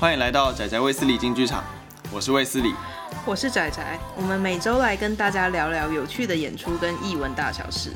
[0.00, 1.62] 欢迎来到仔仔卫斯理进剧场，
[2.10, 2.72] 我是卫斯理，
[3.26, 7.92] 我是仔仔，我们每周来跟大家聊聊有趣的演出跟艺文大小事。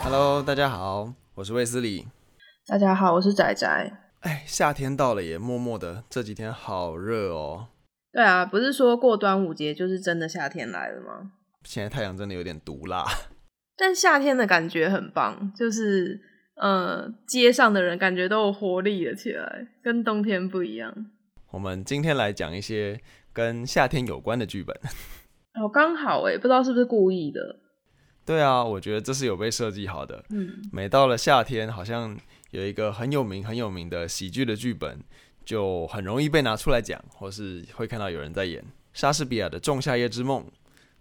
[0.00, 2.06] Hello，大家好，我是卫斯理。
[2.66, 3.66] 大家好，我是仔仔。
[4.20, 7.68] 哎，夏天到了也，默默的这几天好热哦。
[8.12, 11.30] 对啊，不是说过端午节就是真的夏天来了吗？
[11.62, 13.06] 现在太阳真的有点毒辣，
[13.76, 16.20] 但夏天的感觉很棒，就是
[16.56, 20.94] 呃，街上的人感觉都有活力了起来，跟冬天不一样。
[21.50, 23.00] 我们今天来讲一些
[23.32, 24.76] 跟夏天有关的剧本。
[25.54, 27.60] 哦，刚好哎，不知道是不是故意的。
[28.26, 30.24] 对啊，我觉得这是有被设计好的。
[30.30, 32.16] 嗯，每到了夏天，好像
[32.50, 34.98] 有一个很有名、很有名的喜剧的剧本，
[35.44, 40.42] 就很容易被拿出来讲，或是会看到有人在演莎士比亚的《仲夏夜之梦》。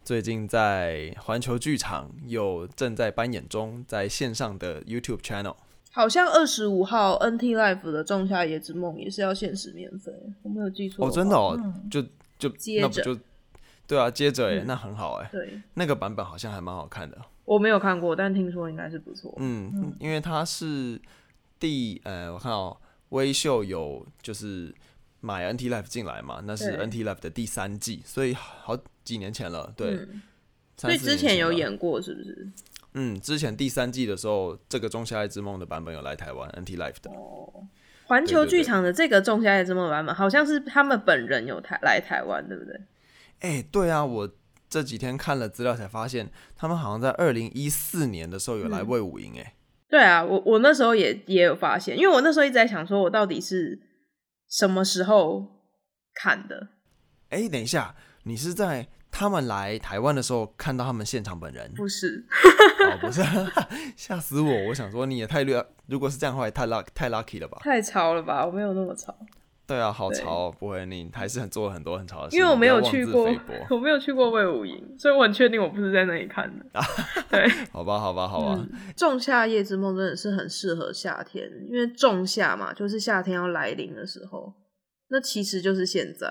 [0.03, 5.55] 最近在环球剧场又正在扮演中，在线上的 YouTube channel。
[5.91, 11.07] 好像二十五号 NT Life 的《仲夏夜之梦》也是要限时免费，我没有记错。
[11.07, 12.03] 哦，真的哦，嗯、就
[12.37, 13.17] 就接着就。
[13.85, 15.29] 对啊，接着哎，嗯、那很好哎。
[15.31, 17.17] 对，那个版本好像还蛮好看的。
[17.45, 19.33] 我没有看过，但听说应该是不错。
[19.37, 20.99] 嗯，嗯因为它是
[21.59, 22.75] 第呃，我看哦，
[23.09, 24.73] 微秀有就是
[25.19, 29.73] 买 NT Life 进来嘛，那是 NT Life 的第三季，所以好几年前了。
[29.75, 30.21] 对，嗯、
[30.77, 32.49] 所以之前有演过是不是？
[32.93, 37.09] 嗯，之前第三季的时候，这个《仲夏夜之梦》的版本有来台湾 NT Life 的。
[37.09, 37.67] 哦，
[38.05, 42.75] 环球剧场的这个《仲夏夜之梦》版本，好像是他们本人有台来台湾，对不对？
[43.39, 44.29] 哎、欸，对啊，我
[44.69, 49.33] 这几天看了资料才发现，他们好像在二零一四年的时候有来魏武营。
[49.37, 49.55] 哎，
[49.89, 53.81] 对啊，我我那时候也也有发现，因为我那时候一直在想，说我到底是
[54.47, 55.63] 什么时候
[56.13, 56.69] 看的？
[57.29, 61.71] 哎、欸，等一下，你是在他们来台湾的时候看到他们现场本人？
[61.75, 62.25] 不是，
[62.89, 63.21] 哦，不是，
[63.95, 64.67] 吓死我！
[64.69, 67.59] 我想说你也太厉害，如果是这样的话，也太 luck 太 lucky 了吧？
[67.61, 68.45] 太潮了吧？
[68.45, 69.15] 我没有那么潮。
[69.65, 70.51] 对啊，好潮！
[70.51, 72.35] 不会，你还是很做了很多很潮的事。
[72.35, 73.29] 因为我没有去过，
[73.69, 76.65] 我没有去过魏武营，所以我很确定我不是在那里看的。
[77.31, 78.65] 对，好吧，好吧，好吧。
[78.95, 84.53] 仲夏夜之梦真的是很适合夏天，因为仲夏嘛，就是夏天要来临的时候。
[85.07, 86.27] 那其实就是现在。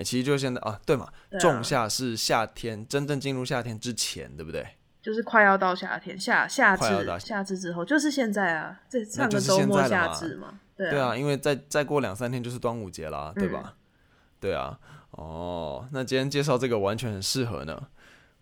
[0.00, 1.06] 哎，其实就是现在啊，对嘛？
[1.38, 4.66] 仲夏是夏天真正进入夏天之前，对不对？
[5.02, 10.58] 就是快要到夏天，夏夏至，夏至之后就是现在啊，这上个周末夏至嘛。
[10.74, 13.62] 对啊，因为再再过两三天就是端午节啦，对吧？
[13.64, 13.76] 嗯、
[14.40, 14.78] 对啊，
[15.10, 17.88] 哦，那今天介绍这个完全很适合呢。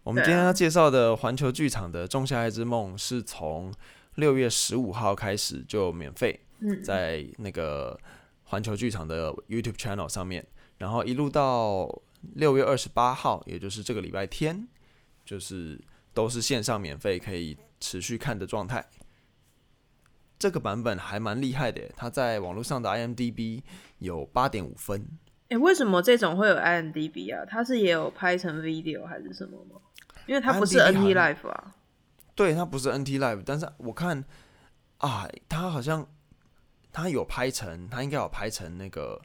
[0.04, 3.74] 我们今天要介绍的环球剧场的《仲夏夜之梦》是从
[4.14, 6.40] 六月十五号开始就免费，
[6.82, 7.98] 在那个
[8.44, 10.46] 环球剧场的 YouTube channel 上面，
[10.78, 11.86] 然后一路到
[12.34, 14.66] 六月二十八号，也就是这个礼拜天，
[15.24, 15.80] 就是
[16.14, 18.88] 都是线上免费可以持续看的状态。
[20.38, 23.62] 这个版本还蛮厉害的，它在网络上的 IMDB
[23.98, 25.04] 有八点五分。
[25.48, 27.44] 哎，为什么这种会有 IMDB 啊？
[27.44, 29.80] 它是也有拍成 video 还是什么吗？
[30.26, 31.74] 因为它不是 NT Live 啊。
[32.34, 34.24] 对，它不是 NT Live，但是我看
[34.98, 36.06] 啊，它好像
[36.92, 39.20] 它有拍成，它应该有拍成那个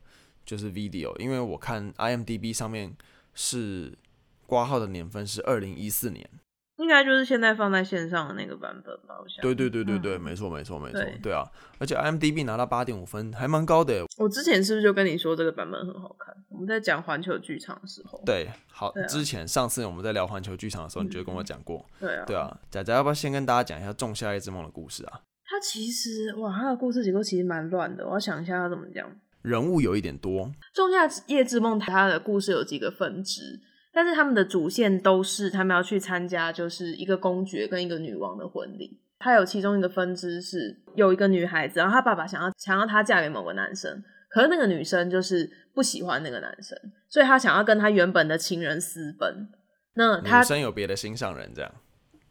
[0.45, 2.95] 就是 video，因为我看 IMDB 上面
[3.33, 3.97] 是
[4.45, 6.29] 挂号的年份是二零一四年。
[6.77, 9.41] 应该就是现在放在线上的那个版本吧，我想。
[9.43, 11.45] 对对对对对，嗯、没错没错没错，对，对啊，
[11.77, 14.03] 而且 IMDB 拿到八点五分，还蛮高的。
[14.17, 16.35] 我之前是不是就跟你说这个版本很好看？
[16.49, 18.19] 我们在讲环球剧场的时候。
[18.25, 21.85] 对，好，啊、之前上次我们在聊环球剧场的时候，你就跟我讲过。
[21.99, 22.25] 嗯、对啊。
[22.25, 25.21] 对啊，仔仔要不要先跟大家讲一下《仲夏夜之梦》的故事啊？
[25.45, 29.07] 它其实哇，它的故事结构其实蛮乱的，我要想一下要怎么讲。
[29.43, 33.59] 人物有一点多，《仲夏夜之梦》它的故事有几个分支。
[33.95, 38.99] 但是他们的主线都是他们要去参加，就是一个公爵跟一个女王的婚礼。
[39.19, 46.75] 他有其中一个分支是有一个女孩子，然后她爸爸想要想要她嫁给某个男生，可是那个女生就是不喜欢那个男生，
[47.07, 49.47] 所以他想要跟他原本的情人私奔。
[49.93, 51.71] 那他女生有别的心上人，这样。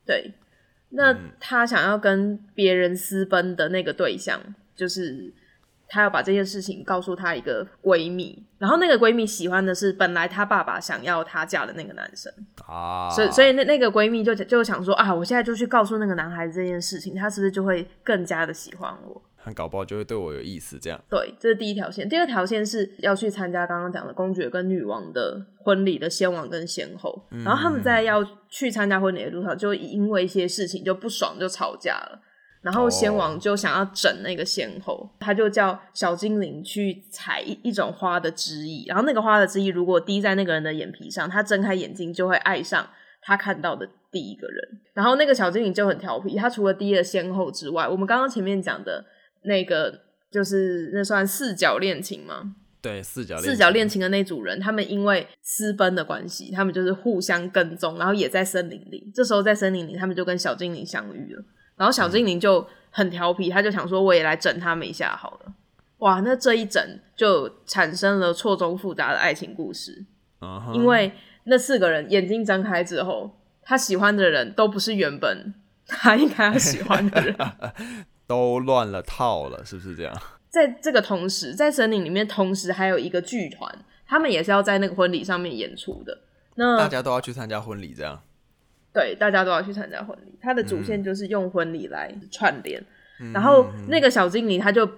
[0.05, 0.35] 对，
[0.91, 4.41] 那他想要跟别人私奔的那个对象
[4.75, 5.33] 就是。
[5.93, 12.33] 她要把这件事情告诉她一个闺蜜，然后那个闺蜜喜欢的是本来她爸爸想要她嫁的那个男生
[12.67, 19.21] 啊，所以所以那那个闺蜜就就想说啊，我现在就去告诉那个男孩子这件事情，他是不是就会更加的喜欢我？
[19.45, 20.99] 他搞不好就会对我有意思，这样。
[21.11, 22.09] 对，这是第一条线。
[22.09, 32.21] 第二条线是要去参加刚刚讲的公爵跟女王的婚礼的先王跟先后，嗯、然后他们在要去参加婚礼的路上，就因为一些事情就不爽，就吵架了。
[32.63, 35.09] 然后先王就想要整那个先后，oh.
[35.19, 42.89] 他就叫小精灵去采一一种花的汁液，然后那个花的汁液如果滴在那个人的眼皮上，他睁开眼睛就会爱上
[43.21, 44.81] 他看到的第一个人。
[44.95, 49.05] 然后那个小精灵就很调皮，他除了第一个先后之外，我们刚刚前面讲的
[49.43, 50.01] 那个
[50.31, 52.55] 就是那算四角恋情吗？
[52.81, 59.11] 对，四角恋四角恋情的那组人，他们因为私奔的关系，他们就是互相跟踪，然后也在森林里。
[59.13, 61.45] 这时候在森林里，他们就跟小精灵相遇了。
[61.83, 65.53] 然后小精灵就很调皮，他就想说，我也来整他们一下好了。
[65.99, 66.81] 哇，那这一整
[67.17, 70.05] 就产生了错综复杂的爱情故事。
[70.39, 70.73] Uh huh.
[70.75, 71.11] 因为
[71.43, 75.53] 那四个人眼睛睁开之后，他喜欢的人都不是原本
[75.89, 77.37] 他应该要喜欢的人，
[78.29, 80.15] 都乱了套了，是不是这样？
[80.49, 86.17] 在这个同时，在森林里面，同时还有一个剧团，他们也是要在那个婚礼上面演出的。
[86.55, 88.23] 那大家都要去参加婚礼，这样？
[88.93, 90.39] 对，大家都要去参加婚礼。
[90.41, 92.83] 他的主线就是用婚礼来串联。
[93.21, 94.89] 嗯、然后那个小精灵他就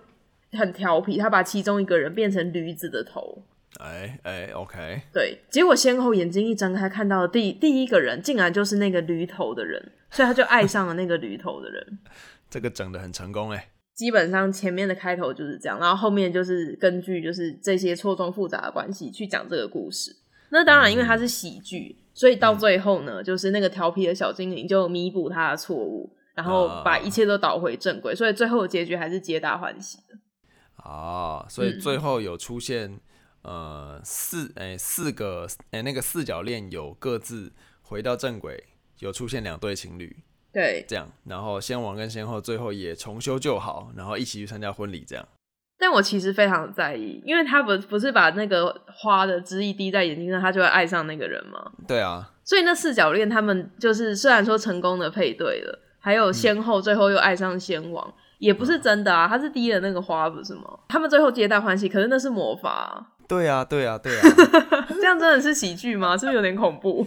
[0.53, 3.43] 很调皮，他把其中一个人变成驴子的头。
[3.81, 5.03] 哎哎，OK。
[5.13, 11.99] 对，结果先后眼睛一睁开，看到的第第一个人竟然就是那个驴头的人，所以他就爱上了那个驴头的人。
[12.49, 13.69] 这个整的很成功哎。
[13.95, 20.15] 基本上前面的开头就是这样，然后后面就是根据就是这些错综复杂的关系去讲这个故事。
[20.51, 30.17] 那当然，因为它是喜剧，所以到最后呢，就是那个调皮的小精灵就弥补他的错误，然后把一切都导回正轨，所以最后的结局还是皆大欢喜的。
[30.77, 32.93] 啊，所以最后有出现、
[33.43, 33.53] 嗯、
[33.97, 37.53] 呃四哎、欸、四个哎、欸、那个四角恋有各自
[37.83, 38.63] 回到正轨，
[39.01, 40.25] 有出现两对情侣。
[40.53, 45.27] 对，这样，然后先王跟先后最后也重修旧好，然后一起去参加婚礼，这样。
[45.87, 51.63] 但我其实非常在意，因为他不不是把那个花的汁液滴在眼睛上，他就会爱上那个人吗？
[51.87, 52.27] 对啊。
[52.43, 60.63] 所以那四角恋他们就是虽然说成功的配对了，还有先后最后又爱上先王，嗯、也不是真的啊，他是滴了那个花不是吗？
[60.89, 63.07] 他们最后皆大欢喜，可是那是魔法、啊。
[63.29, 64.23] 对啊，对啊，对啊。
[64.89, 66.17] 这样真的是喜剧吗？
[66.17, 67.07] 是不是有点恐怖？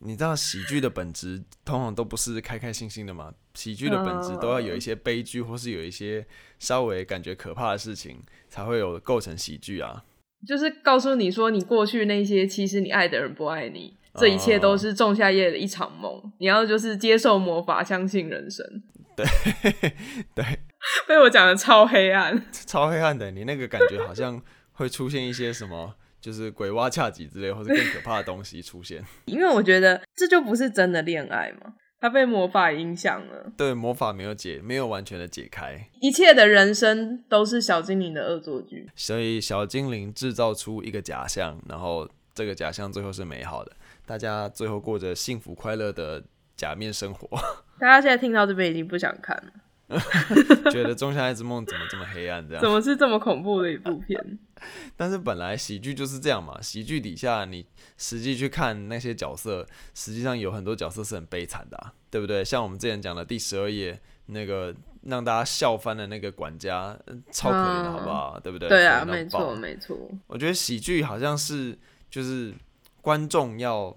[0.00, 3.32] 你知道喜剧的本质通常都不是开开心心的嘛？
[3.54, 6.26] 喜剧的本质都要有一些悲剧，或是有一些
[6.58, 10.04] 稍微感觉可怕的事情，才会有构成喜剧啊。
[10.46, 16.32] 就是告诉你说，你过去那些其实你爱的人不爱你，这一切都是仲夏夜的一场梦。
[16.38, 18.82] 你要就是接受魔法，相信人生。
[19.16, 19.24] 对
[20.34, 20.44] 对，
[21.08, 23.30] 被我讲的超黑暗，超黑暗的。
[23.30, 24.40] 你那个感觉好像
[24.72, 25.94] 会出现一些什么？
[26.26, 29.00] 就是鬼蛙恰吉之类，或是更可怕的东西出现。
[29.26, 33.52] 因为我觉得这就不是真的恋爱嘛，他被魔法影响了。
[33.56, 35.88] 对，魔法没有解，没有完全的解开。
[36.00, 38.90] 一切的人生都是小精灵的恶作剧。
[38.96, 43.70] 所以小精灵制造出一个假象，然后这个假象最后是美好的，
[44.04, 46.24] 大家最后过着幸福快乐的
[46.56, 47.28] 假面生活。
[47.78, 49.52] 大家现在听到这边已经不想看了。
[50.72, 52.44] 觉得《仲夏夜之梦》怎么这么黑暗？
[52.48, 54.20] 这样怎么是这么恐怖的一部片？
[54.96, 57.64] 但是本来喜剧就是这样嘛，喜剧底下你
[57.96, 62.44] 实际去看那些角色，实际上有很多角色是很悲惨的啊，对不对？
[62.44, 66.98] 像我们之前讲的第十二页那个让大家笑翻的那个管家，
[67.30, 68.32] 超可怜的，好不好？
[68.36, 68.68] 嗯、对不对？
[68.68, 69.96] 对啊，没错，没错。
[70.26, 71.78] 我觉得喜剧好像是
[72.10, 72.54] 就是
[73.02, 73.94] 观众要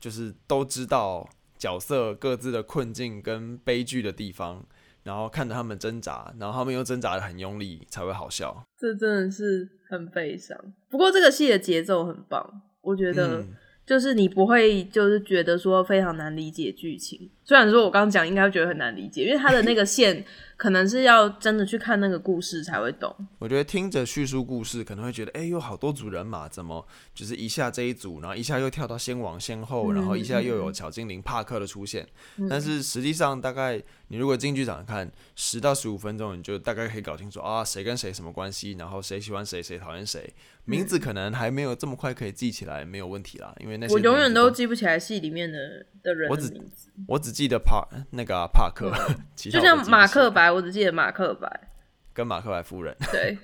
[0.00, 1.28] 就是都知道
[1.58, 4.64] 角色各自的困境跟悲剧的地方。
[5.08, 8.62] 然后看着他们挣扎，然后他们又挣扎的很用力，才会好笑。
[8.78, 10.54] 这真的是很悲伤。
[10.90, 13.42] 不过这个戏的节奏很棒，我觉得
[13.86, 17.30] 就是你不会就是觉得说非常难理解剧情。
[17.42, 20.22] 虽然说我刚刚讲应该会觉得很难理解，因为他的那个线。
[20.58, 23.14] 可能是要真的去看那个故事才会懂。
[23.38, 26.84] 我觉得听着叙述故事，可能会觉得，哎、欸，有好多组人马，怎么
[27.14, 32.04] 就是一下这一组，然后一下又跳到先王先后，然后一下又有小精灵帕克的出现。
[32.38, 40.34] 嗯、但是实际上，大概你如果进剧场看十到十五分钟，你就大概可以搞清楚啊，谁跟谁什么关系，然后谁喜欢谁，谁讨厌谁。
[40.64, 43.54] 名字可能还没有这么快可以记起来，没有问题啦。
[43.58, 45.58] 因为那些我永远都记不起来戏里面的
[46.02, 46.90] 的人的名字。
[47.06, 51.68] 我只我只记得帕那个、啊、帕克，嗯、 就像马克白，我只记得马克白
[52.12, 52.96] 跟马克白夫人。
[53.12, 53.38] 对，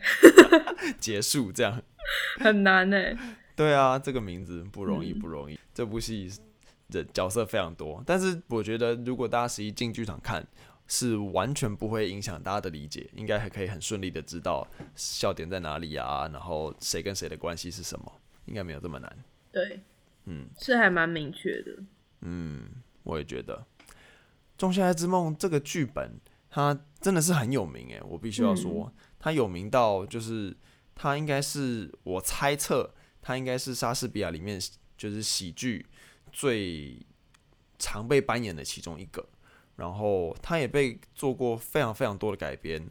[0.99, 1.83] 结束这样
[2.41, 2.97] 很难呢。
[3.57, 5.55] 对啊，这个名字不容易，不容易。
[5.55, 6.31] 嗯、这部戏
[6.91, 10.47] 的角色非常多，但是我觉得如果大家实际进剧场看。
[10.87, 19.11] 是完全不会影响大家的理解，应该还可以很顺利的知道笑点在哪里啊，然后谁跟谁的关系是什么，应该没有这么难。
[19.51, 19.81] 对，
[20.27, 21.75] 嗯，是还蛮明确的。
[22.21, 22.69] 嗯，
[23.03, 23.67] 我也觉得
[24.59, 26.21] 《仲夏夜之梦》这个剧本，
[26.55, 30.57] 它真的是很有名诶，我必须要说，嗯、它有名到就是
[30.95, 34.61] 他应该是我猜测，他应该是莎士比亚里面
[34.97, 35.85] 就是喜剧
[36.31, 37.05] 最
[37.77, 39.29] 常被扮演的其中一个。
[39.75, 42.89] 然后他也被做过非常非常多的改编，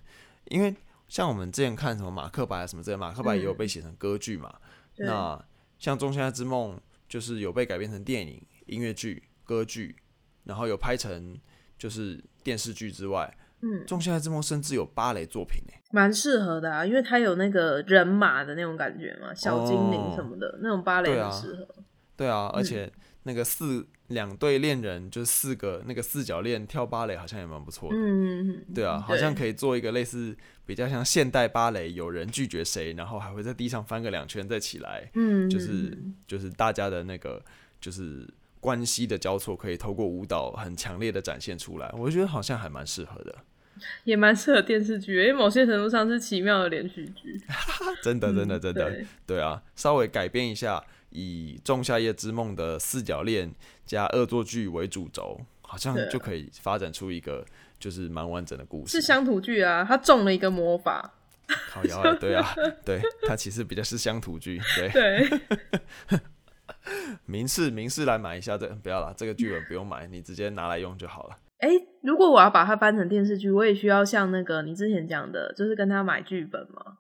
[0.50, 0.76] 因为
[1.08, 4.54] 像我们之前看什么马克白啊什么之类，马克白也有被写成歌剧嘛。
[4.98, 5.46] 嗯、那
[5.80, 6.76] 像《仲夏之梦》
[7.08, 9.96] 就是有被改编成电影、音乐剧，歌剧，
[10.44, 11.40] 然后有拍成
[11.78, 21.68] 就是电视剧之外，嗯，仲夏夜之梦甚至有芭蕾作品呢，蛮适合的啊，因为它有那个人马的那种感觉嘛，小精灵什么的、哦、那种芭蕾很适合。
[22.16, 22.92] 对啊，而且
[23.24, 27.96] 那个四两对恋人，就是四个那个四角恋跳芭蕾，好像也蛮不错的。
[27.98, 35.10] 嗯，对啊，好像可以做一个类似比较像现代芭蕾，有人拒绝谁，然后还会在地上翻个两圈再起来。
[35.16, 37.42] 嗯，就是就是大家的那个
[37.82, 41.92] 就是关系的交错，可以透过舞蹈很强烈的展现出来。
[41.98, 43.36] 我觉得好像还蛮适合的，
[44.04, 47.40] 也蛮适合电视剧，因为某些程度上是奇妙的连续剧。
[48.04, 50.84] 真的，真的，真的，对，对啊，稍微改变一下。
[51.16, 53.54] 以《仲夏夜之梦》的四角恋
[53.86, 57.46] 加恶作剧为主轴，好像就可以发展出一个
[57.78, 59.00] 就是蛮完整的故事。
[59.00, 61.14] 是乡土剧啊，他中了一个魔法。
[61.70, 64.60] 靠腰啊，对啊，对，他其实比较是乡土剧。
[64.76, 65.40] 对对。
[67.28, 71.38] 明示明示来买一下这，不要了，这个剧本不用买，你直接拿来用就好了。
[71.64, 76.98] 哎、欸，如果我要把它翻成电视剧，我也需要像那个你之前讲的，就是跟他买剧本吗？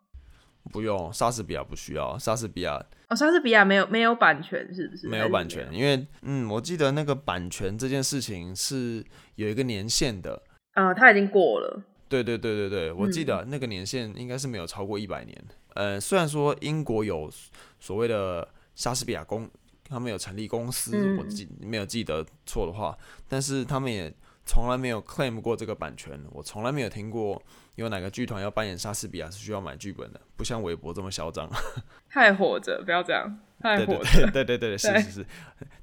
[0.72, 2.18] 不用，莎士比亚不需要。
[2.18, 5.10] 莎士比亚哦，莎士比亚没有没有版权，是不是？
[5.10, 9.04] 没有版权，因为嗯，我记得那个版权这件事情是
[9.36, 10.42] 有一个年限的。
[10.76, 11.84] 啊、呃，他已经过了。
[12.08, 15.38] 对对对对对，我记得那个年限应该是没有超过一百年。
[15.74, 17.30] 嗯、呃，虽然说英国有
[17.82, 19.50] 所谓的莎士比亚公，
[19.90, 24.14] 他们有成立公司，嗯、我记没有记得错的话，但是他们也
[24.46, 26.20] 从来没有 claim 过这个版权。
[26.32, 27.42] 我从来没有听过。
[27.76, 30.22] 有哪个剧团要扮演莎士比亚是需要买剧本的？
[30.38, 31.50] 不像韦伯这么嚣张。
[32.08, 33.40] 他还活着，不要这样。
[33.60, 34.30] 他还活着。
[34.32, 35.26] 对对对对，是是是。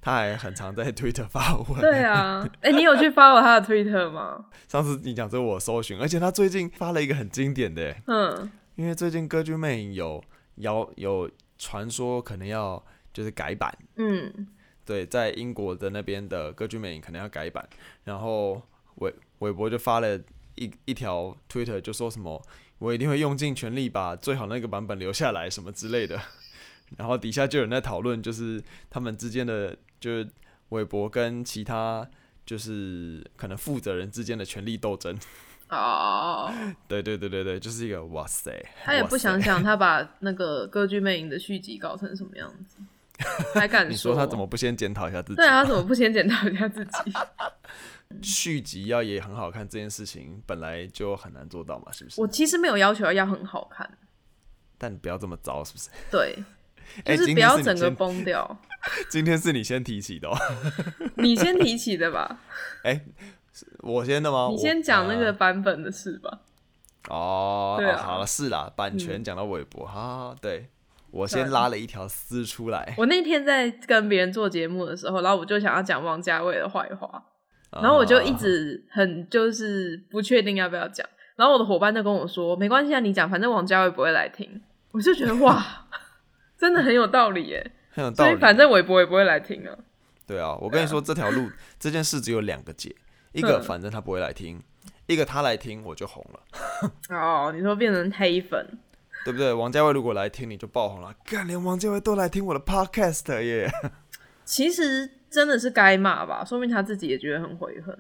[0.00, 1.81] 他还很常在 Twitter 发文。
[1.81, 4.45] 对啊，哎、欸，你有去 follow 他的 Twitter 吗？
[4.69, 10.23] 上次你讲这个我搜寻，而且他最近发了一个很经典的，嗯，因为最近《歌剧魅影》有
[10.57, 12.81] 要有传说可能要
[13.12, 14.47] 就是改版，嗯，
[14.90, 17.68] 对，在英国的那边的《歌剧魅影》可能要改版，
[18.04, 18.61] 然后
[18.97, 20.20] 韦韦伯就发了。
[20.56, 22.42] 一一条 Twitter 就说什么，
[22.78, 26.20] 我一定会用尽全力把最好那个版本留下来，什么之类的。
[26.99, 30.28] 然后底下就有人在讨论，就是他们之间的，就是
[30.70, 32.06] 韦伯跟其他
[32.44, 35.16] 就是可能负责人之间的权力斗争。
[35.70, 36.52] 哦，
[36.87, 38.52] 对对对对对，就是一个哇塞。
[38.85, 42.76] 他也不想想他把那个歌剧魅影的续集搞成什么样子，
[43.55, 43.91] 还敢说？
[43.91, 45.37] 你说他怎么不先检讨一下自己？
[45.37, 47.12] 对啊，他怎么不先检讨一下自己？
[48.23, 52.21] 续集要也很好看，这件事情本来就很难做到嘛，是不是？
[52.21, 53.89] 我其实没有要求要很好看，
[54.77, 55.91] 但不要这么糟，是不是？
[56.11, 56.37] 对，
[57.05, 58.59] 就是不要整个崩掉。
[59.09, 60.37] 今天是你先提起的，喔，
[61.17, 62.41] 你先提起的吧？
[62.83, 63.07] 哎，欸，
[63.81, 64.49] 我先的吗？
[64.50, 66.41] 你先讲那个版本的事吧。
[67.09, 70.69] 哦，对啊，哦，好了，是啦，版权讲到韦伯，哈，嗯，对，
[71.11, 72.95] 我先拉了一条丝出来。
[72.97, 77.25] 我那天在跟别人做节目的时候，然后我就想要讲王家卫的坏话。
[77.73, 85.64] 然后我就一直很就是不确定要不要讲，然后我的伙伴就跟我说：“没关系啊，你讲，反正王家卫不会来听。”我就觉得哇，
[86.59, 88.31] 真的很有道理耶，很有道理。
[88.31, 89.79] 所以反正韦伯也不会来听啊。
[90.26, 91.49] 对啊，我跟你说，这条路
[91.79, 92.93] 这件事只有两个解，
[93.31, 94.61] 一个反正他不会来听，
[95.07, 96.40] 一个他来听我就红了。
[97.17, 98.67] 哦，你说变成黑粉，
[99.25, 99.53] 对不对？
[99.53, 101.15] 王家卫如果来听，你就爆红了。
[101.25, 103.71] 干，连王家卫都来听我的 podcast 耶。
[104.45, 105.11] 其实。
[105.31, 107.97] 真的是该骂吧，说明他自己也觉得很悔恨。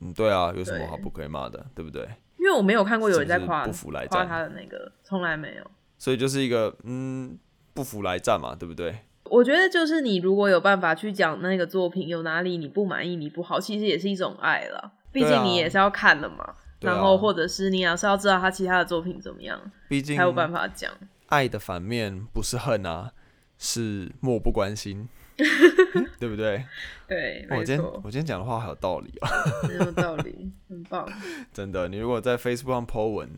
[0.00, 2.02] 嗯，对啊，有什么好不可以骂的，对，不对？
[2.38, 5.70] 因为我没有看过有人在夸不服来夸他的那个，从来没有。
[5.98, 7.38] 所以就是一个嗯，
[7.74, 9.00] 不服来战嘛，对不对？
[9.24, 14.92] 我觉得就是你如果有办法去讲那个作品有哪里你不满意、你不好，其实也是一种爱了。
[15.12, 20.92] 毕竟你也是要看的嘛，啊、然后或者是你也是要知道他其他的作品怎么样，毕竟才有办法讲。
[21.26, 23.12] 爱的反面不是恨啊，
[23.58, 25.08] 是漠不关心。
[26.20, 26.62] 对不对？
[27.08, 29.28] 对，我今天我今天讲的话还有道理啊，
[29.62, 31.08] 很有道理，很棒。
[31.52, 33.28] 真的，你如果在 Facebook 上 po 文，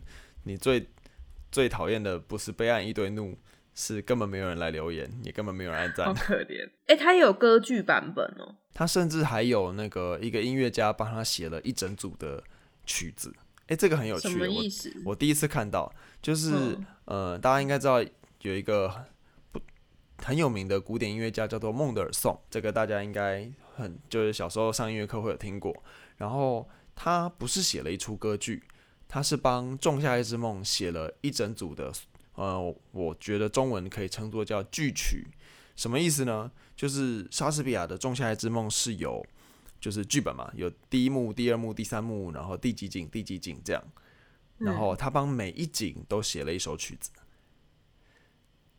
[0.42, 0.88] 你最
[1.50, 3.38] 最讨厌的不是被按一堆怒，
[3.74, 6.06] 是根本没有人来留言，也根本没有人按赞。
[6.06, 6.66] 好可怜。
[6.86, 8.56] 哎、欸，他也有歌剧版本哦。
[8.74, 12.42] 他甚至还有那个一个音乐家帮他写了一整组的
[12.84, 13.32] 曲子。
[13.62, 14.38] 哎、欸，这个很有趣。
[15.04, 18.02] 我，我第一次看到，就是、嗯、呃，大家应该知道
[18.40, 19.06] 有一个
[19.52, 19.60] 不。
[20.18, 25.74] 很有名的古典音乐家叫做孟德尔颂，这个大家应该很就是小时候上音乐课会有听过。
[26.16, 28.62] 然后他不是写了一出歌剧，
[29.08, 31.92] 他是帮《仲夏夜之梦》写了一整组的，
[32.36, 35.26] 呃，我觉得中文可以称作叫剧曲。
[35.74, 36.50] 什么意思呢？
[36.76, 39.26] 就是莎士比亚的《仲夏夜之梦》是有
[39.80, 43.82] 就是剧本嘛，有第一幕、第二幕、第三幕，然后第几景、第几景这样。
[44.58, 47.10] 然后他帮每一景都写了一首曲子，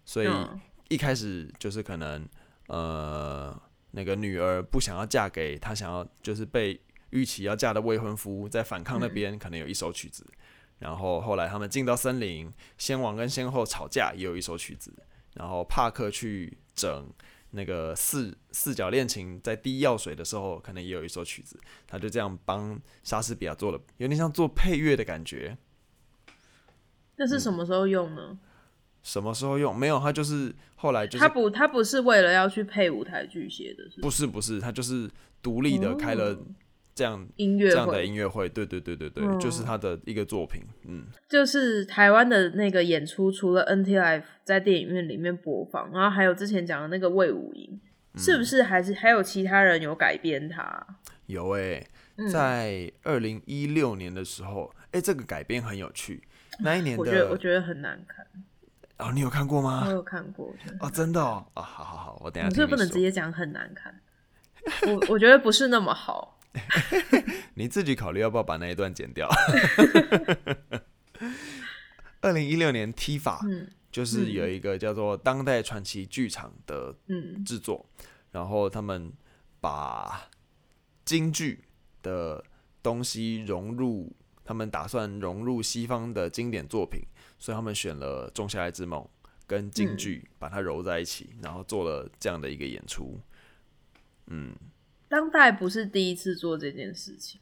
[0.06, 0.28] 所以。
[0.88, 2.30] 一开始就是可能，
[2.68, 3.60] 呃，
[3.90, 10.24] 那个女儿不想要嫁给他，想要就是被预期要嫁的未婚夫，在反抗那边可能有一首曲子。
[10.78, 14.94] 然后后来他们进到森林，先王跟先后吵架，也有一首曲子。
[15.34, 17.10] 然后帕克去整
[17.56, 21.60] 那个四四角恋情，在滴药水的时候，可能也有一首曲子。
[21.88, 25.58] 他就这样帮莎士比亚做了，有点像做配乐的感觉。
[27.16, 28.22] 那是什么时候用呢？
[28.32, 28.40] 嗯、
[29.02, 29.74] 什么时候用？
[29.76, 34.02] 没有，他就是后来就是他不，他不是为了要去配舞台剧写的是不是？
[34.02, 35.10] 不是不是，他就是
[35.42, 36.38] 独立的开了
[36.96, 38.48] 这样音乐这样的音乐会。
[38.48, 40.62] 对对对对对，嗯、就是他的一个作品。
[40.88, 47.80] 嗯，就是台湾的那个演出，除了 NT Live 在电影院里面播放，然后还有之前讲的那个魏武营，
[48.14, 50.88] 嗯、是不是还是还有其他人有改编它？
[51.26, 51.86] 有诶、
[52.18, 56.24] 欸，在二零一六年的时候，哎、欸，这个改编很有趣。
[56.60, 58.26] 那一年的我觉得我觉得很难看。
[59.00, 59.84] 哦，你有看过吗？
[59.88, 60.54] 我有看过。
[60.80, 61.46] 哦，真的哦。
[61.56, 62.48] 啊、哦，好好好，我等下。
[62.48, 63.94] 你是不能直接讲很难看。
[64.88, 66.35] 我 我觉得不是那么好。
[67.56, 69.30] 你自己考虑要不要把那一段剪掉。
[72.22, 76.96] 二零一六年 TIFA、嗯、就是有一个叫做当代传奇剧场的
[77.46, 79.12] 制作，嗯、然后他们
[79.60, 80.30] 把
[81.04, 81.64] 京剧
[82.02, 82.44] 的
[82.82, 84.16] 东西融入。
[84.48, 87.02] 他们打算融入西方的经典作品，
[87.40, 89.02] 所以他们选了《仲夏夜之梦》
[89.48, 93.20] 跟京剧把它揉在一起，嗯、然后做了这样的一个演出。
[94.28, 94.56] 嗯，
[95.08, 97.40] 当代不是第一次做这件事情，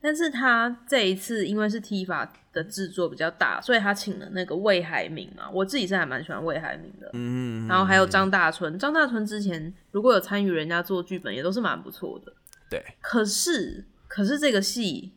[0.00, 7.10] 但是他这一次因为是 TIFA 的制作比较大，所以他请了那个魏海明啊，我自己是还蛮喜欢魏海明的。
[7.14, 12.32] 嗯，然后还有张大春，张大春之前如果有参与人家做剧本，也都是蛮不错的。
[12.68, 15.12] 对，可是可是这个戏。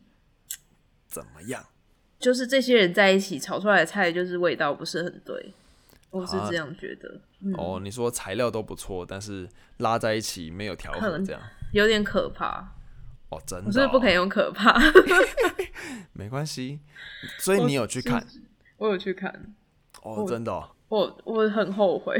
[1.06, 1.64] 怎么样？
[2.18, 5.54] 就是这些人在一起炒出来的菜，就是味道不是很对，
[6.10, 7.08] 我是这样觉得。
[7.08, 11.40] 啊嗯、哦，你说材料都不错，但是拉在一起没有调和，这样
[11.72, 12.74] 有点可怕。
[13.30, 14.74] 哦，真的、哦，我是不可以用可怕？
[16.14, 16.80] 没关系，
[17.38, 18.26] 所以你有去看？
[18.78, 19.54] 我，我有去看。
[20.02, 22.16] 哦，真的、哦，我我很后悔。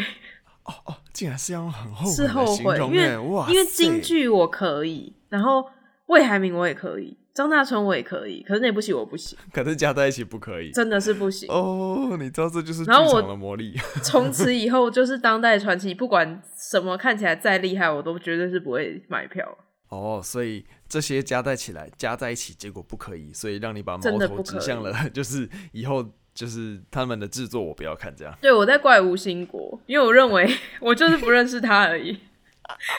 [0.64, 3.14] 哦哦，竟然是用很后悔是后悔，因为
[3.48, 5.70] 因为京剧我可以，然后
[6.06, 7.16] 魏海明我也可以。
[7.38, 9.38] 张大春我也可以，可是那部戏我不行。
[9.53, 12.16] 可是加在一起不可以，真的是不行哦。
[12.18, 13.77] 你知道这就是剧场的魔力。
[14.03, 19.57] 从此以后就是当代传奇，不管什么看起来再厉害，我都绝对是不会买票。
[19.90, 28.37] 哦，所以这些加在起来，加在一起，结果不可以，所以让你把矛头指向了， 就是以后就是他们的制作，我不要看这样。
[28.40, 32.18] 对，我在怪吴兴国，因为我认为 我就是不认识他而已，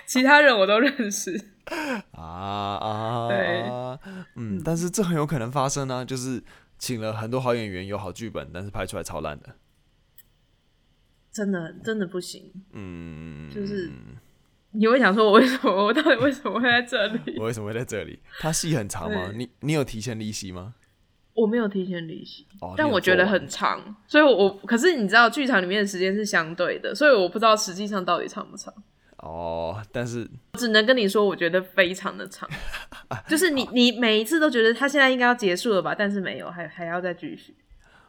[0.07, 1.37] 其他人我都认识。
[2.11, 3.63] 啊啊，对
[4.35, 6.43] 嗯，但是这很有可能发生呢、啊，就是
[6.77, 9.55] 请了很多好演员，有好剧本，但是拍出来超烂的，
[11.31, 12.51] 真的真的不行。
[12.73, 13.91] 嗯，就是
[14.71, 17.37] 你会想说，我为什么我到底为什么会在这里？
[17.39, 18.19] 我为什么会在这里？
[18.39, 19.31] 他戏很长吗？
[19.35, 20.75] 你你有提前离席吗？
[21.33, 28.73] 我没有提前离席，哦、但我觉得很长，所以我，我可是你知道，剧场里面的时间是相对的，所以我不知道实际上到底长不长。
[29.21, 32.49] 哦，但是只能跟你说，我觉得非常的长，
[33.27, 37.55] 就是你你每一次都觉得他现在应该要结束了吧，但是没有，还还要再继续。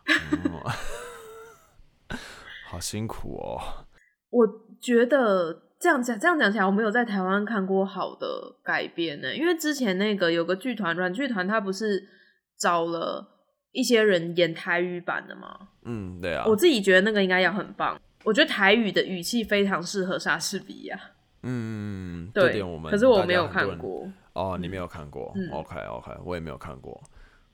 [0.06, 0.50] 嗯，
[2.70, 3.86] 好辛苦哦。
[4.30, 4.46] 我
[4.80, 12.02] 觉得这样讲这样讲起来，我没有在台湾看过好的改编呢，因为之前那个有个剧团软剧团，他不是
[12.56, 13.26] 找了
[13.72, 15.68] 一些人演台语版的吗？
[15.84, 16.44] 嗯，对啊。
[16.46, 18.00] 我自己觉得那个应该要很棒。
[18.24, 21.00] 我觉得台语的语气非常适合莎士比亚。
[21.42, 24.06] 嗯，对，这点我们可是我没有看过。
[24.34, 25.32] 哦，你没有看过？
[25.34, 27.02] 嗯，OK OK，我也没有看过。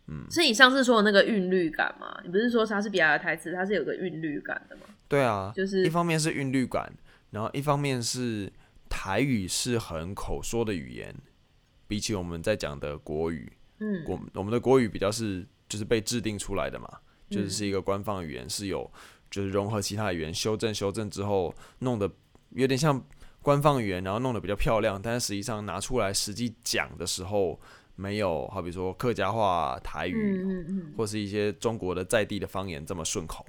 [0.09, 2.20] 嗯，是你上次说的那个韵律感吗？
[2.24, 4.83] 你不是说莎士比亚的台词它是有个韵律感的吗？
[5.09, 6.92] 对啊，就是一方面是韵律感，
[7.31, 8.52] 然后一方面是
[8.88, 11.14] 台语是很口说的语言，
[11.87, 16.88] 比起我们在讲的国语，嗯，国我们的国语比较是就是被制定出来的嘛，
[17.31, 18.90] 就是是一个官方语言，是有。
[19.37, 22.11] 就是融合其他语言，修正修正之后，弄得
[22.53, 23.05] 有点像
[23.42, 24.99] 官方语言，然后弄得比较漂亮。
[25.03, 27.61] 但是实际上拿出来实际讲的时候，
[27.96, 33.44] 没有好比说客家话、台语，嗯嗯嗯或是一些中国的在地的方言这么顺口。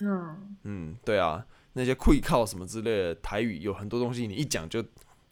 [0.00, 4.84] 嗯嗯，对啊，那些会靠什么之类的台语，有很多东西你一讲就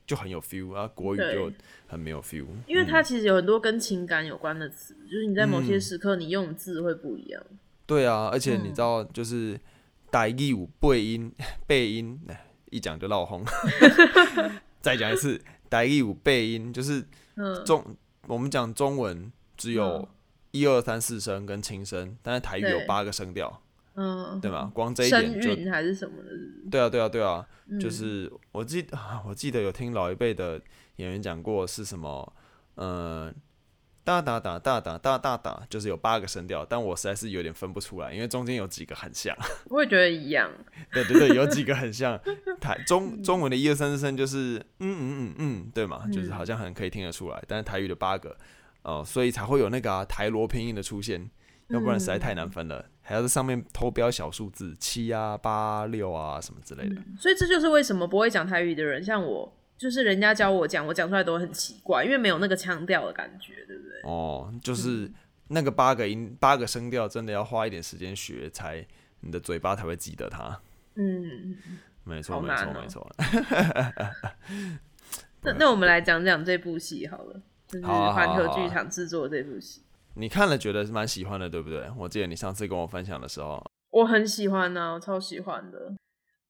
[0.05, 1.53] 就很有 feel 啊，国语就
[1.87, 2.47] 很没有 feel。
[2.67, 7.41] 因为它其实有很多跟情感有关的词，嗯、就是你在某些时刻你用的字会不一样。
[7.87, 9.57] 对啊，而且你知道就是。
[10.15, 11.35] 台语有背音，
[11.67, 12.21] 背音，
[12.71, 13.45] 一讲就闹红。
[14.81, 17.05] 再讲一次，台语有背音，就是
[17.67, 17.97] 中，嗯、
[18.29, 20.09] 我们讲中文只有
[20.53, 23.61] 一二三四声跟轻声，但是台语有八个声调，
[23.97, 24.71] 嗯，对吧？
[24.73, 26.31] 光这一点就还是什么的，
[26.71, 28.97] 对啊，对啊，对啊，嗯、就是我记得
[29.27, 30.63] 我记得有听老一辈的
[30.97, 32.33] 演员讲过是什么，
[32.77, 33.35] 嗯。
[34.05, 39.35] 哒哒哒哒哒哒哒哒，就是有八个声调，但我实在是有点分不出来，因为中间有几个很像。
[39.71, 40.51] 我也觉得一样。
[40.93, 42.21] 对对对，有几个很像。
[42.61, 47.43] 台中中文的一二三四声就是嗯嗯嗯嗯，对嘛，就是好像很可以听得出来。
[47.49, 48.31] 但是台语的八个，
[48.83, 51.31] 哦、呃，所以才会有那个、啊、台罗拼音的出现，
[51.69, 56.97] 要不然实在太难分了，还要在上面偷标小数字七啊八六啊什么之类的。
[57.19, 59.51] 所以这就是为什么不会讲台语的人，像我。
[59.77, 64.01] 就是人家教我讲，我讲出来都很奇怪，因为没有那个腔调的感觉，对不对？
[64.05, 65.11] 哦，就是
[65.49, 68.87] 那个八个音、八个声调，真的要花一点时间学，才
[69.21, 70.61] 你的嘴巴才会记得它。
[70.97, 71.57] 嗯，
[72.05, 73.11] 没错， 没错，没错。
[75.43, 79.83] 那那我们来讲讲这部戏好了，就是环球剧场制作这部戏。
[80.15, 81.91] 你看了觉得是蛮喜欢的，对不对？
[81.99, 85.93] 我记得你上次跟我分享的时候，我很喜欢呢、啊，我超喜欢的。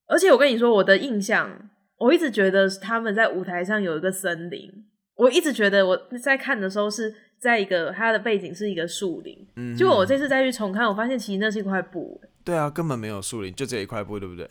[0.07, 1.71] 而且我跟你说，我的印象。
[1.99, 4.71] 我一直觉得他们在舞台上有一个森林，
[5.15, 12.21] 我一直觉得我在看的时候是在一个它的背景是一个树林，嗯，结果我这次再去重看，我发现其实那是一块布。
[12.45, 14.49] 对啊，根本没有树林，就这一块布，对不对？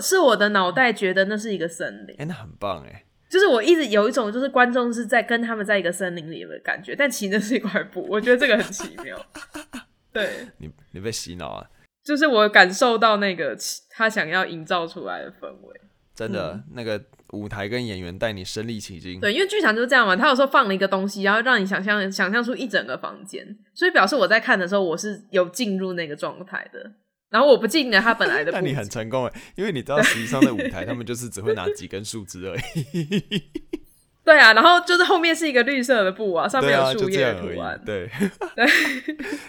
[0.00, 9.16] 是我的脑袋觉得那是一个森林，哎、欸，那很棒哎，就是我一直有一种就是观众是在跟他们在一个森林里的感觉，但其实那是一块布，我觉得这个很奇妙。
[10.12, 11.66] 对，你你被洗脑啊？
[12.04, 13.56] 就是我感受到那个
[13.88, 15.80] 他想要营造出来的氛围。
[16.14, 19.18] 真的，嗯、那个舞台跟演员带你身临其境。
[19.18, 26.92] 对，因为剧场就是这样嘛，他有时候放了一个东西，然后让你想象想象出一整个房间，所以表示我在看的时候，我是有进入那个状态的。
[27.30, 28.52] 然后我不进了他本来的。
[28.54, 33.42] 那你很成功哎， 因为你知道实际上的舞台，他们就是只会拿几根树枝而已。
[34.24, 37.82] 对啊，然后就是后面是一个绿色的布啊，上面有树叶图案。
[37.84, 38.08] 对，
[38.54, 38.66] 对，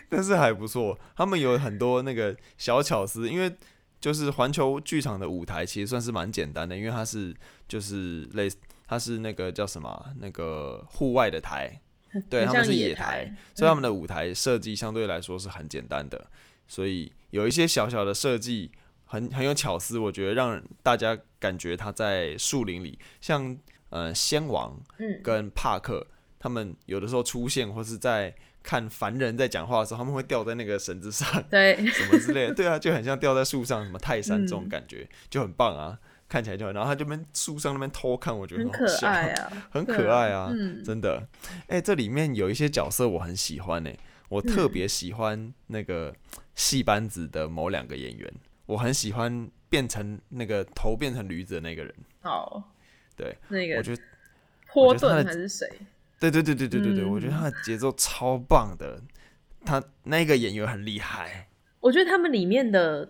[0.09, 3.55] 但是还不错，他们有很多那个小巧思，因为。
[3.99, 7.35] 就是环球剧场的舞台其实算是蛮简单的，因为它是
[7.67, 11.81] 就是类似它是那个叫什么那个户外的台，
[12.29, 16.27] 对，他们是野台，所以他们的舞台设计相对来说是很简单的，
[16.67, 18.71] 所以有一些小小的设计
[19.05, 23.57] 很很有巧思，我觉得让大家感觉他在树林里，像
[23.89, 24.79] 呃仙王
[25.23, 26.05] 跟帕克
[26.37, 28.35] 他们有的时候出现或是在。
[28.65, 41.27] 看凡人在讲话的时候，他们会吊在那个绳子上， 对， 什么之类的，对啊，就很像吊在树上，什么泰山这种感觉，嗯、就很棒啊， 看起来就很，然后他就边树上那边偷看，我觉得很可爱啊，很可爱啊，嗯、真的，
[41.67, 43.99] 哎、欸，这里面有一些角色我很喜欢呢、欸，
[44.29, 46.11] 我特别喜欢那个
[46.55, 48.33] 戏班子的某两个演员，
[48.65, 52.63] 我很喜欢变成那个头变成驴子的那个人，哦，
[53.15, 54.01] 对，那个我觉得
[54.73, 55.69] 波顿还是谁？
[56.19, 59.01] 对对对对对对对，我觉得他的节奏超棒的，
[59.65, 61.47] 他那个演员很厉害。
[61.79, 63.09] 我觉得他们里面的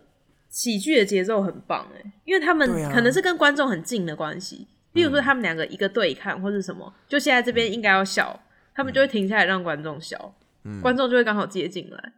[0.49, 4.67] 喜剧的节奏很棒哎，因为他们可能是跟观众很近的关系。
[4.91, 8.39] 比、如说他们两个一个对看或是什么，就现在这边应该要笑，
[8.73, 12.13] 他们就会停下来让观众笑，嗯、观众就会刚好接进来。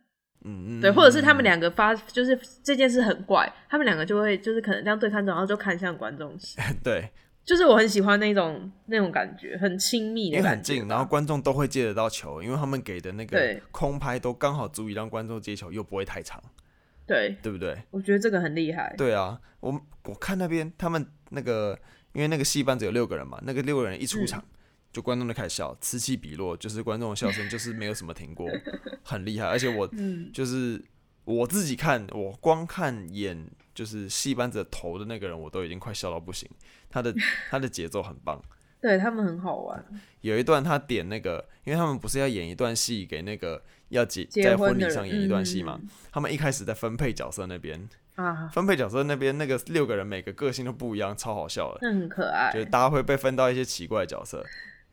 [0.46, 6.38] 嗯嗯，对，或者是他们两个发就是这件事很怪，他们两个就会就是可能这样对看，然后就看向观众。
[6.84, 7.10] 对。
[7.48, 16.44] 就是我很喜欢那种那种感觉，很亲密的感觉，很近，然后观众都会接得到球，因为他们给的那个空拍都刚好足以让观众接球，又不会太长，
[17.06, 17.82] 对，对不对？
[17.90, 18.94] 我觉得这个很厉害。
[18.98, 21.80] 对啊，我我看那边他们那个，
[22.12, 24.52] 因为那个戏班只有六个人嘛，那个六个人一出场，嗯、
[24.92, 28.46] 就观众就开始笑，此起彼落，就是观众的笑声就是没有什么停过，
[29.04, 29.48] 很厉害。
[29.50, 29.90] 而且我
[30.34, 30.84] 就是
[31.24, 36.50] 我自己看，我光看演就是戏班子的头的那个人，我都已经快笑到不行。
[36.90, 37.14] 他的
[37.50, 38.42] 他的节奏很棒，
[38.82, 39.84] 对他们很好玩。
[40.22, 45.80] 有一段他点那个，因为他们不是要演一段戏给那个要结在婚礼上演一段戏嘛？
[45.82, 52.52] 嗯、他们一开始在分配角色那边啊，分配角色那边那个六个人每个个性都不一样，超好笑的，很可爱。
[52.52, 54.44] 就是大家会被分到一些奇怪的角色，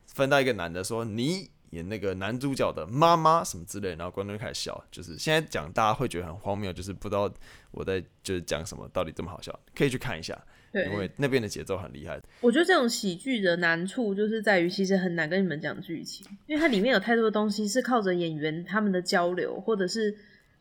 [0.07, 4.85] 分到一个男的说你演那个男主角的妈妈什么之类，然后观众就开始笑。
[4.91, 7.29] 就是现在讲大家会觉得很荒谬，就是不知道
[7.73, 10.39] 我在就是讲什么，到底这么好笑，可以去看一下。
[10.75, 12.21] 对，因为那边的节奏很厉害。
[12.41, 20.13] 我觉得这种喜剧的难处就是在于，其实很难跟你们讲剧情，因为它里面有太多的东西是靠着演员他们的交流，或者是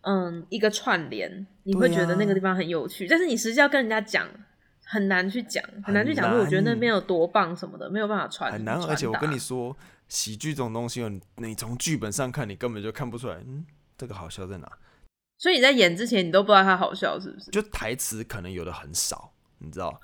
[0.02, 3.06] 嗯一个串联，你会觉得那个地方很有趣。
[3.06, 4.30] 啊、但是你实际要跟人家讲，
[4.86, 6.30] 很难去讲，很难去讲。
[6.32, 8.52] 说我觉得那边有多棒什么的，没有办法传。
[8.54, 9.76] 很难，而且我跟你说，
[10.08, 11.04] 喜剧这种东西，
[11.38, 13.66] 你从剧本上看，你根本就看不出来，嗯，
[13.98, 14.72] 这个好笑在哪？
[15.40, 17.50] 所以你在演之前，你都不知道它好笑是不是？
[17.50, 19.33] 就台词可能有的很少。
[19.64, 19.98] 你知道，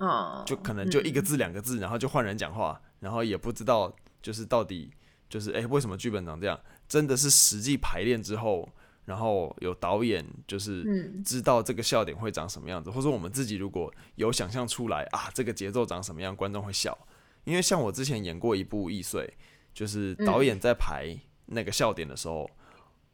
[0.46, 4.90] 就可能就一个字两个字，然后就换人讲话，然后也不知道就是到底
[5.30, 6.60] 就是哎为什么剧本长这样？
[6.88, 8.68] 真的是实际排练之后，
[9.06, 16.98] 然后有导演就是知道这个笑点会长什么样子，或者我们自己如果有想象出来啊，这个节奏长什么样，观众会笑。
[17.44, 19.22] 因为像我之前演过一部《易碎》，
[19.74, 22.50] 就是导演在排那个笑点的时候，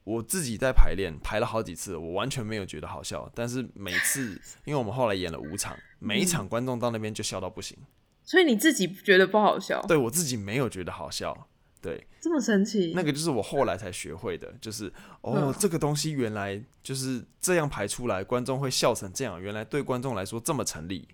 [0.06, 3.30] 我自己在排练排了好几次，我完全没有觉得好笑。
[3.36, 7.78] 但是每次，因为我们后来演了五场，每一场观众到那边就笑到不行。
[8.24, 9.82] 所以你自己觉得不好笑？
[9.88, 11.48] 对，我自己没有觉得好笑。
[11.82, 12.94] 对，这么神奇。
[12.96, 14.92] 那个就是我后来才学会的，就是
[15.22, 19.40] 哦，这个东西原来就是这样排出来，观众会笑成这样。
[19.40, 21.08] 原来对观众来说这么成立，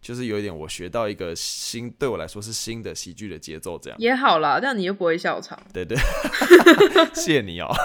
[0.00, 5.58] 就是有一点我学到一个新，对我来说是新的喜剧的节奏，这样也好啦，这样你又不会笑场。
[5.72, 5.96] 对对，
[7.14, 7.68] 谢谢你哦。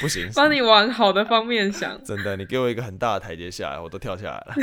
[0.00, 2.02] 不行，帮你往好的方面想。
[2.02, 4.54] 真的，你给我一个很大的台阶下来，我都跳下来了。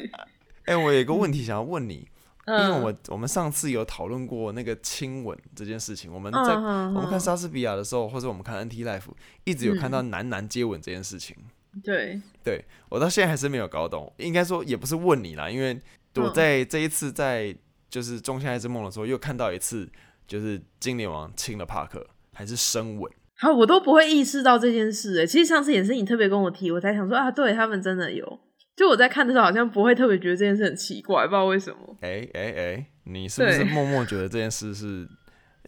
[0.64, 2.08] 哎、欸，我有一个问题想要问你。
[2.46, 9.04] 因为我们我们上次有讨论过那个亲吻这件事情，我们在我们看莎士比亚的时候，或者我们看 NT Life，
[9.44, 11.34] 一直有看到男男接吻这件事情。
[11.82, 14.12] 对，对我到现在还是没有搞懂。
[14.18, 15.80] 应该说也不是问你啦，因为
[16.16, 17.56] 我在这一次在
[17.90, 19.88] 就是《仲夏夜之梦》的时候，又看到一次，
[20.26, 23.10] 就是精灵王亲了帕克，还是深吻。
[23.36, 25.22] 好，我都不会意识到这件事。
[25.22, 28.40] 哎，其实上次也是你特别跟我提，我才想说啊，对他们真的有。
[28.76, 31.96] 就我在看的时候，好像不会特别觉得这件事很奇怪，不知道为什么。
[32.00, 35.08] 哎哎哎，你是不是 默默觉得这件事是，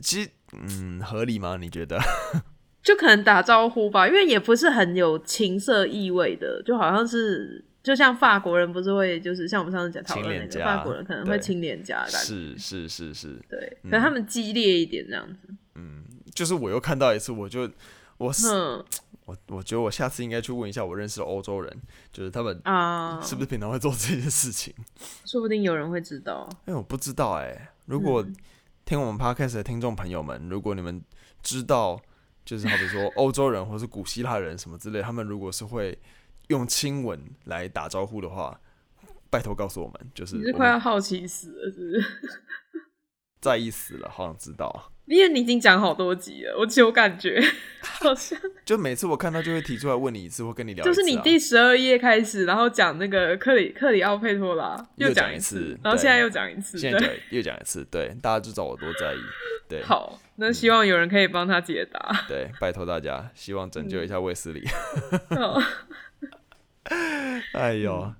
[0.00, 1.56] 其实嗯合理吗？
[1.60, 1.98] 你觉得？
[2.86, 15.52] 就可能打招呼吧，因为也不是很有情色意味的，就好像是就像法国人不是会就是像我们上次讲讨论那个法国人可能会亲脸颊的感觉，是是是是，对，可能他们激烈一点这样子。
[15.74, 17.68] 嗯，就是我又看到一次，我就
[18.18, 18.48] 我是。
[18.54, 18.84] 嗯
[19.26, 21.76] 我我觉得我下次应该去问一下我认识的欧洲人，
[22.12, 24.72] 就是他们啊，是不是平常会做这些事情？
[25.24, 26.48] 说不定有人会知道。
[26.66, 27.68] 哎，我不知道哎、欸。
[27.86, 28.24] 如果
[28.84, 31.02] 听我们 podcast 的听众朋友们，如果你们
[31.42, 32.00] 知道，
[32.46, 35.98] 就是好比说欧洲人或是古希腊人什么之类，他们如果是会
[36.48, 38.58] 用亲吻来打招呼的话，
[39.28, 40.10] 拜托告诉我们。
[40.14, 42.04] 就是你是快要好奇死了，是不是？
[43.42, 44.92] 在意死了，好想知道。
[45.06, 47.40] 因为你已经讲好多集了，我只有感觉
[47.80, 50.84] 好像 就每次我看到就会提出来问你一次，或跟你聊。
[50.84, 59.18] 就是你第十二页开始，然后讲那个克里克里奥佩托拉又讲一次，然后现在又讲一次，现在讲又讲一次，对，大家就知道我多在意。
[59.68, 62.00] 对， 好，那希望有人可以帮他解答。
[62.10, 64.64] 嗯、对，拜托大家，希望拯救一下卫斯理。
[67.52, 68.12] 哎呦，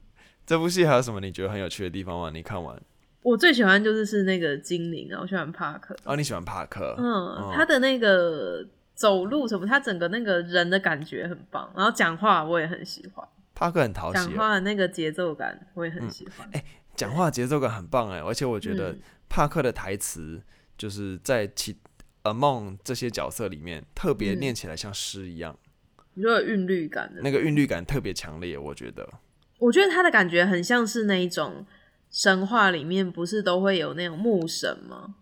[0.46, 2.30] 这部戏还有什么你觉得很有趣的地方吗？
[2.32, 2.80] 你看完？
[3.26, 5.96] 我最喜欢就是是那个精灵啊，我喜欢帕克。
[6.04, 6.94] 哦，你喜欢帕克？
[6.96, 13.26] 嗯，哦、他的那个走路什么，他整个那个人的感觉很棒，然后讲话我也很喜欢。
[13.52, 16.48] 帕克很讨喜，讲话的那个节奏感我也很喜欢。
[16.52, 18.96] 哎、嗯，讲、欸、话节奏感很棒哎，而且我觉得
[19.28, 20.40] 帕克的台词
[20.78, 21.76] 就是在其
[22.22, 25.58] Among 这些角色里面特别念起来像诗一样，
[26.14, 29.04] 你说有韵律感的，那个韵律感特别强烈，我觉得。
[29.58, 31.66] 我觉得他的感觉很像是那一种。
[32.10, 35.14] 神话里面不是都会有那种牧神吗？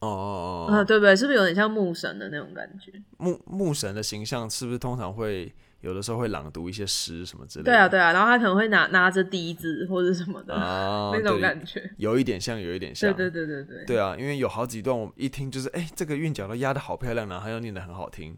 [0.00, 1.14] 哦哦哦，啊，对不对？
[1.14, 2.90] 是不是有点像牧神的那种感觉？
[3.18, 7.70] 牧牧神的形象是不是通常会有的时候会朗读一些诗什么之类的？
[7.70, 13.12] 对啊，对啊，然后他可能会拿拿着笛子或者什么的、啊、 那种感觉，有一点像，有一点像。
[13.12, 13.84] 对对对对对。
[13.84, 18.34] 对啊，因为有好几段我一听就是，哎，这个韵脚都压得好漂亮，然后他又念得很好听。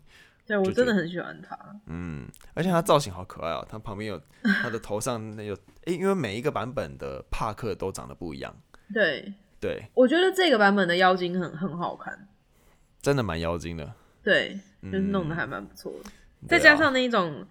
[0.47, 1.57] 对，我真的很喜欢他。
[1.87, 4.21] 嗯，而且他造型好可爱哦，他旁边有
[4.63, 8.55] 他的头上那有，哎，因为每一个版本的帕克都长得不一样。
[8.93, 12.29] 对对，我觉得这个版本的妖精很很好看，
[13.01, 13.95] 真的蛮妖精的。
[14.23, 16.11] 对，就是弄得还蛮不错的，
[16.43, 17.47] 嗯、再加上那一种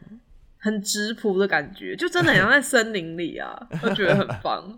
[0.57, 4.77] 很质朴的感觉，就真的很像在森林里啊， 我觉得很棒。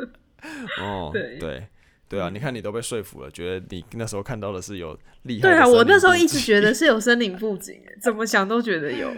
[0.80, 1.66] 哦，对对。
[2.08, 5.54] 对啊，你看你都被说服了，觉得你那时候看到的是有厉害的。
[5.54, 9.10] 对啊，我那时候一直觉得是有森林布景， 怎么想都觉得有。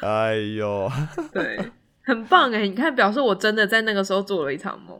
[0.00, 0.90] 哎呦，
[1.32, 1.58] 对，
[2.02, 2.66] 很棒哎！
[2.66, 4.98] 你看，表示我真的在那个时候做了一场梦。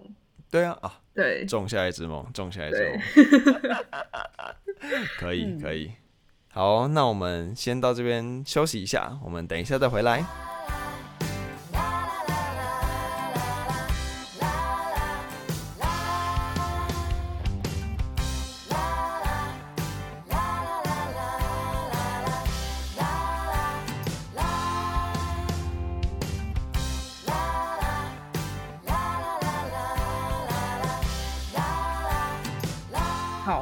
[0.51, 3.01] 对啊，啊，对，种下一只梦，种下一只梦，
[5.19, 5.93] 可以可以。
[6.51, 10.25] 好，那我们先到这边休息一下，我们等一下再回来。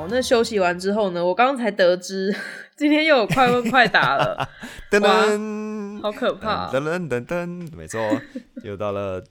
[0.09, 1.25] 那休息完之后呢？
[1.25, 2.35] 我刚刚才得知，
[2.77, 4.49] 今天又有快问快答了，
[4.91, 6.71] 噔噔，好可怕！
[6.71, 8.01] 噔噔噔噔，没错，
[8.63, 9.23] 又到了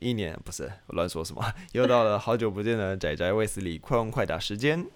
[0.00, 4.86] 一年，不是我乱说什么，又到了好久不见的仔仔卫斯理快问快答时间。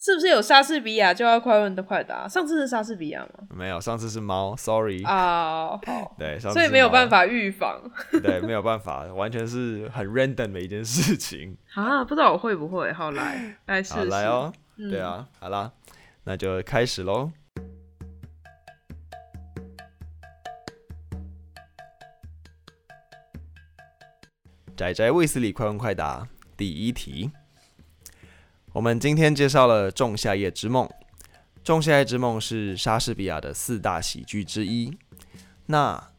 [0.00, 2.28] 是不是有莎士比亚就要快问的快答？
[2.28, 3.48] 上次是莎士比亚吗？
[3.50, 7.82] 没有，上次是猫，sorry 啊，uh, 好， 对，上次所以没有办法预防，
[8.22, 15.72] 对，没有办法，完全是很 random 的一件事情 啊，不知道我会不会，好来来试试，好来哦，嗯、对啊，好啦，
[16.22, 17.32] 那就开始喽。
[24.76, 27.32] 仔仔卫斯理快问快答第一题。
[28.78, 30.86] 我们今天介绍了《仲夏夜之梦》。
[31.64, 34.96] 《仲夏夜之梦》是莎士比亚的四大喜剧之一。
[35.66, 36.12] 那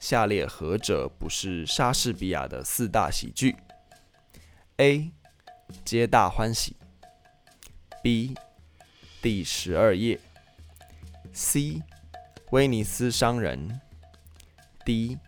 [0.00, 3.54] 下列何者不是莎士比亚的四大喜剧
[4.78, 5.12] ？A.
[5.84, 6.74] 皆大欢喜。
[8.02, 8.34] B.
[9.22, 10.18] 第十二夜。
[11.32, 11.84] C.
[12.50, 13.80] 威尼斯商人。
[14.84, 15.18] D.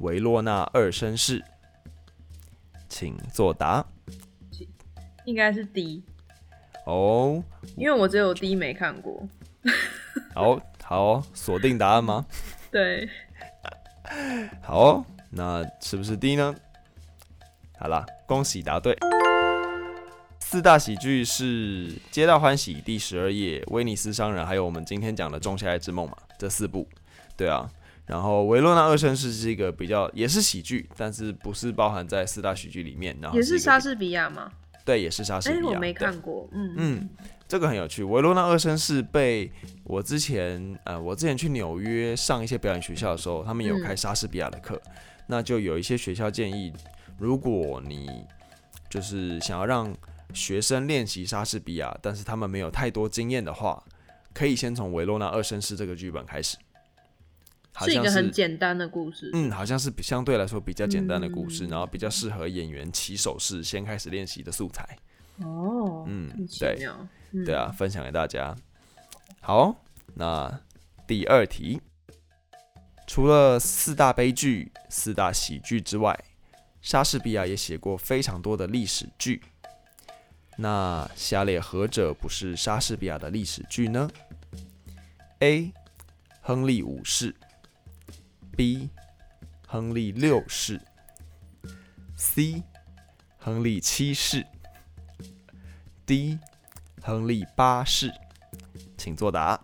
[0.00, 1.44] 维洛纳二绅士。
[2.88, 3.86] 请作答。
[5.28, 6.02] 应该是 D
[6.86, 7.44] 哦，
[7.76, 9.28] 因为我只有 D 没看过。
[10.34, 12.24] 好好锁定答案吗？
[12.72, 13.06] 对。
[14.62, 16.54] 好哦，那是不是 D 呢？
[17.78, 18.96] 好啦，恭喜答对。
[20.40, 26.88] 四大喜剧是《皆大欢喜》、《第十二夜》、《威尼斯商人》，还有我们今天讲的《仲夏夜之梦》嘛，这四部。
[27.36, 27.68] 对啊。
[28.06, 33.14] 然后维罗纳二绅士是一个比较也是喜剧，但是不是包含在四大喜剧里面。
[33.20, 34.50] 然后是也是莎士比亚吗？
[34.88, 35.60] 对，也是莎士比亚。
[35.60, 36.48] 哎，我没看过。
[36.50, 37.08] 嗯嗯，
[37.46, 38.02] 这个很有趣。
[38.02, 39.52] 维罗纳二生是被
[39.84, 44.92] 我之前呃，我之前去纽约上一些表演学校的时候，他们有开莎士比亚的课，嗯、
[45.26, 46.72] 那就有一些学校建议，
[47.18, 48.08] 如果你
[48.88, 49.94] 就是想要让
[50.32, 53.84] 学生练习莎士比亚，但是他们没有太多经验的话，
[54.32, 56.56] 可以先从维罗纳二生是这个剧本开始。
[57.86, 64.98] 是一个很简单的故事，嗯，好像是相对来说比较简单的故事，嗯、然后比较适合演员起手式先开始练习的素材。
[65.38, 66.78] 哦，嗯，对，
[67.32, 68.56] 嗯、对啊，分享给大家。
[69.40, 69.76] 好，
[70.14, 70.60] 那
[71.06, 71.80] 第二题，
[73.06, 76.18] 除了四大悲剧、四大喜剧之外，
[76.82, 79.42] 莎士比亚也写过非常多的历史剧。
[80.56, 84.10] 那下列何者不是莎士比亚的历史剧呢
[85.38, 85.72] ？A.
[86.40, 87.34] 亨利五世。
[88.58, 88.90] B.
[89.68, 90.80] 亨利六世
[92.16, 92.64] ，C.
[93.38, 94.44] 亨利七世
[96.04, 96.40] ，D.
[97.00, 98.10] 亨利八世，
[98.96, 99.60] 请作答。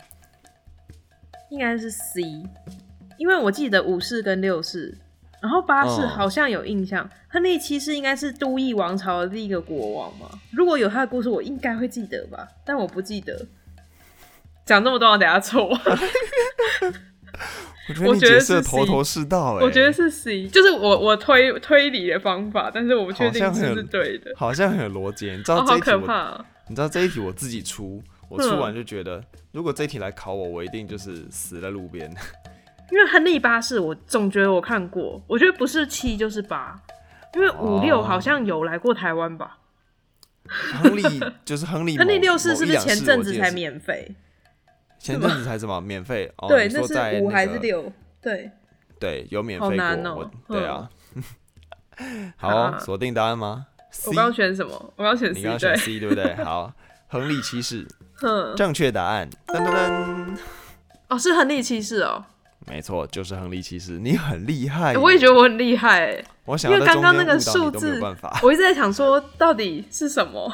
[1.51, 2.23] 应该是 C，
[3.19, 4.97] 因为我记得五世跟六世，
[5.43, 7.05] 然后八世好像有印象。
[7.05, 10.31] 嗯、亨利七世应该是都邑王朝的第一个国王嘛？
[10.53, 12.49] 如果有他的故事，我应该会记得吧？
[12.65, 13.45] 但我不记得。
[14.65, 15.77] 讲这么多，我等下错。
[18.07, 24.33] 我觉得是头头是道，我觉得是 C，就是我我推推理的方法，但是我不确定是不是对的。
[24.37, 32.11] 好像很有逻辑，你知道这一题我，好可怕，你知道这一题我自己出，我出完就觉得，如果这一题来考我，我一定就是死在路边。
[32.91, 36.79] 因为亨利八世，我总觉得我看过，我觉得不是七就是八，
[37.35, 39.59] 因为五六好像有来过台湾吧。
[40.47, 41.03] 亨利
[41.45, 44.15] 就是亨利， 亨利六世是不是前阵子才免费？
[45.05, 46.33] 前阵子才什么免费？
[46.41, 47.93] 哦，对，那是五还是六？
[48.23, 48.51] 对，
[48.99, 50.23] 对，有免费过。
[50.23, 50.89] 哦、对啊，
[52.39, 53.67] 好，锁定答案吗？
[54.07, 54.93] 我刚选什么？
[54.97, 56.35] 我刚选 C，你刚选 C 对不对？
[56.43, 56.73] 好，
[57.09, 57.87] 亨利七世，
[58.57, 59.29] 正确答案。
[59.47, 60.39] 噔噔噔，
[61.11, 62.25] 哦，是亨利七世哦。
[62.67, 63.99] 没错，就是亨利七世。
[63.99, 66.25] 你很厉害，我也觉得我很厉害。
[66.47, 68.01] 我想，因为刚刚那个数字，
[68.43, 70.51] 我一直在想说，到底是什么？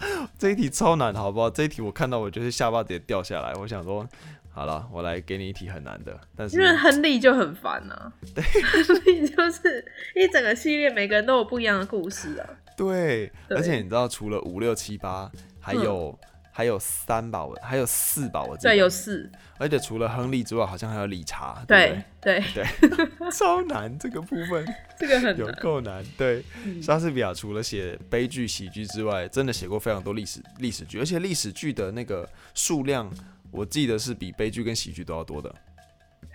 [0.38, 1.50] 这一题超难，好不好？
[1.50, 3.52] 这一题我看到，我就是下巴直接掉下来。
[3.54, 4.06] 我想说，
[4.50, 6.18] 好了，我来给你一题很难的。
[6.34, 9.84] 但是因为亨利就很烦啊，对，亨利就是
[10.14, 12.48] 一整个系列，每个人都有不一样的故事啊。
[12.76, 16.18] 对，对而且你知道，除了五六七八，还有。
[16.22, 16.29] 嗯
[16.60, 18.68] 还有三吧，我还有四吧，我记得。
[18.68, 19.32] 对，有四。
[19.56, 21.64] 而且除了亨利之外，好像还有理查。
[21.66, 22.66] 对对对，
[23.32, 26.04] 超难这个部分，这个很有够难。
[26.18, 26.44] 对，
[26.82, 33.10] 莎士比亚除了写悲剧、喜剧之外，真的写过非常多历史历史剧，而且历史剧的那个数量，
[33.50, 35.54] 我记得是比悲剧跟喜剧都要多的。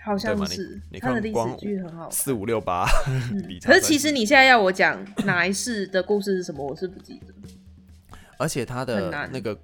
[0.04, 0.80] 好像是。
[0.90, 1.56] 你看，光
[2.10, 2.84] 四五六八，
[3.62, 7.32] 可是其实你现在要我讲哪一世的故事是什么，我是不记得。
[8.38, 9.56] 而且他的那个。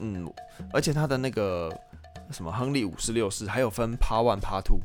[0.00, 0.32] 嗯，
[0.72, 1.70] 而且他的那个
[2.30, 4.80] 什么亨利五十六世还有分 Part One Part Two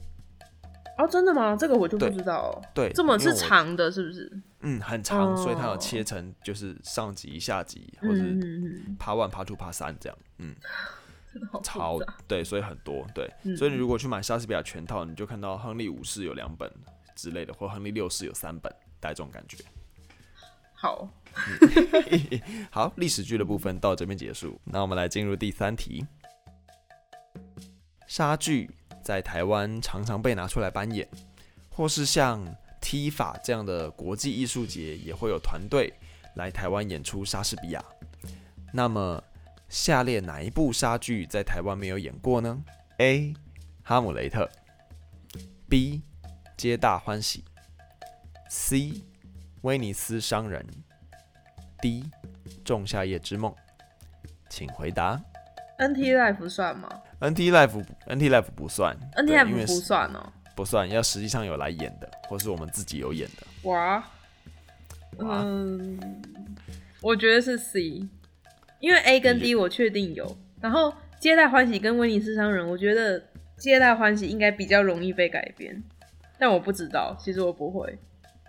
[0.98, 1.56] 哦，真的吗？
[1.56, 2.62] 这个我就不知道。
[2.74, 4.32] 对，这么是长的，是不是？
[4.60, 8.16] 嗯，很长，所以它有切成就是上集、下集，或者
[9.00, 10.18] Part One Part Two Part 三这样。
[10.38, 10.56] 嗯，
[11.64, 16.72] 超对，所以很多对，所以你如果去买莎士比亚全套，你就看到亨利五世有两本
[17.16, 19.58] 之类的，或亨利六世有三本，带这种感觉。
[20.76, 21.10] 好，
[22.70, 24.60] 好，历史剧的部分到这边结束。
[24.64, 26.06] 那我们来进入第三题。
[28.08, 28.70] 莎剧
[29.04, 31.08] 在台湾常常被拿出来扮演，
[31.70, 32.46] 或是像
[32.82, 35.92] TIFA 这样的国际艺术节也会有团队
[36.36, 37.84] 来台湾演出莎士比亚。
[38.72, 39.24] 那么，
[39.70, 42.64] 下列哪一部莎剧在台湾没有演过呢
[43.00, 43.34] ？A.
[43.82, 44.50] 哈姆雷特
[45.68, 46.02] B.
[46.56, 47.44] 皆大欢喜
[48.50, 49.04] C.
[49.62, 50.66] 威尼斯商人
[51.84, 52.10] D.
[52.64, 53.54] 仲夏夜之梦，
[54.50, 55.22] 请回答。
[55.78, 56.88] NT Life 算吗
[57.20, 63.70] ？NT Life NT Life 不算，NT Life 不算哦，不算，要实际上有来演的，或是我们自己有演的。
[63.70, 63.98] 哇，
[65.18, 66.00] 哇嗯，
[67.02, 68.08] 我觉得是 C。
[68.80, 73.22] 因为 A 跟 D 我确定有，然后皆大欢喜跟威尼斯商人，我觉得
[73.58, 75.84] 皆大欢喜应该比较容易被改编，
[76.40, 77.98] 但我不知道，其实我不会，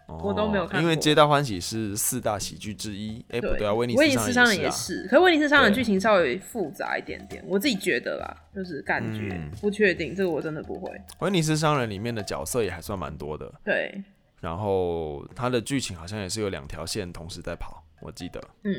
[0.07, 0.83] 哦、我都没有看过。
[0.83, 10.91] 因为皆大欢喜是四大喜剧之一，哎，对不对啊，威尼斯商人也是，可是威尼斯商人剧情稍微复杂一点点，我自己觉得啦，就是感觉、嗯、不确定，这个我真的不会。
[11.21, 14.03] 威尼斯商人里面的角色也还算蛮多的，对，
[14.41, 18.73] 然后它的剧情好像也是有两条线同时在跑，我记得，嗯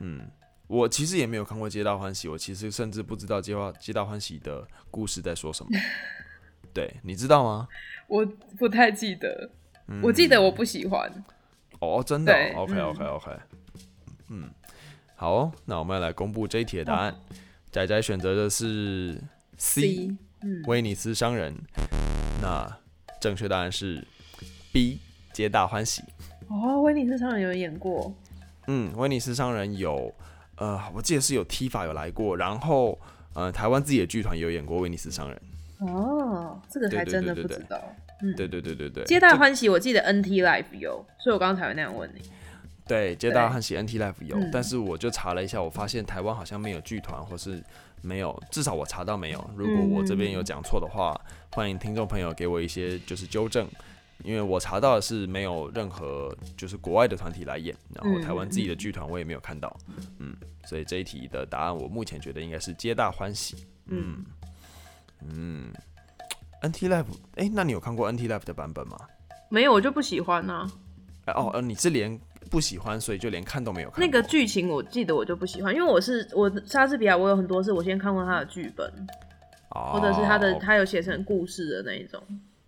[0.00, 0.18] 嗯。
[0.18, 0.30] 嗯
[0.70, 5.70] 我其实也没有看过《皆大欢喜》，我其实甚至不知道《皆大皆大欢喜》的故事在说什么。
[6.72, 7.66] 对，你知道吗？
[8.06, 8.24] 我
[8.56, 9.50] 不太记得，
[9.90, 11.12] 嗯、我记得我不喜欢。
[11.80, 13.30] 哦，真的、哦、？OK OK OK。
[14.28, 14.48] 嗯，
[15.16, 17.14] 好、哦，那我们要来公布这一题的答案。
[17.70, 19.20] 仔仔、哦、选择的是
[19.58, 20.16] C，,
[20.66, 21.54] 威尼斯商人。
[22.40, 22.78] 那
[23.20, 24.06] 正确答案是
[24.72, 25.00] B，
[25.32, 26.02] 皆大欢喜。
[26.48, 28.14] 哦，威尼斯商人有演过。
[28.66, 30.14] 嗯，威尼斯商人有。
[30.56, 32.98] 呃，我记得是有 TIFA 有来过，然后
[33.32, 35.42] 呃，台湾自己的剧团也有演过《威尼斯商人》。
[35.86, 37.82] 哦，这个还真的不知道。
[38.22, 39.04] 嗯，对对对对对。
[39.04, 42.22] 皆大欢喜，我记得 NT Life 有，所以我刚刚才会那样问你。
[42.86, 47.62] 对，皆大欢喜 NT Life 有，但是我就查了一下，我发现台湾好像没有剧团，或是
[48.02, 49.50] 没有，至少我查到没有。
[49.56, 51.18] 如果我这边有讲错的话，
[51.52, 53.68] 欢迎听众朋友给我一些就是纠正。
[54.22, 59.74] 因为我查到的是没有任何就是国外的团体来演，然后台湾自己的剧团我也没有看到，
[60.18, 64.22] 嗯，所以这一题的答案我目前觉得应该是皆大欢喜，嗯
[65.26, 65.72] 嗯
[66.62, 67.04] ，NT Life，
[67.36, 68.96] 哎，那你有看过 NT Life 的版本吗？
[69.48, 70.70] 没有，我就不喜欢呢。
[71.34, 72.18] 哦，呃，你是连
[72.50, 74.04] 不喜欢，所以就连看都没有看。
[74.04, 78.92] 那个剧情我记得我就不喜欢，因为我是我莎士比亚，我有很多是我先看过他的剧本，
[79.68, 82.20] 或者是他的他有写成故事的那一种。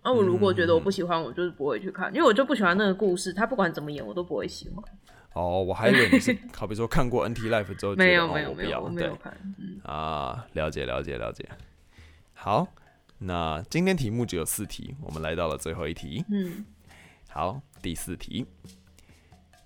[0.05, 4.83] 那、啊、我如果觉得我不喜欢，嗯、我就是不会去看，因为我就不喜欢那个故事，他不管怎么演，我都不会喜欢。
[5.33, 9.33] 哦，我还以为你是好比说看过 NT Life 之后，没有没有没有，我没有看。
[9.57, 11.47] 嗯、啊，了解了解了解。
[12.33, 12.67] 好，
[13.25, 16.25] 那今天题目只有四题，我们来到了最后一题。
[16.29, 16.65] 嗯，
[17.29, 18.45] 好，第四题。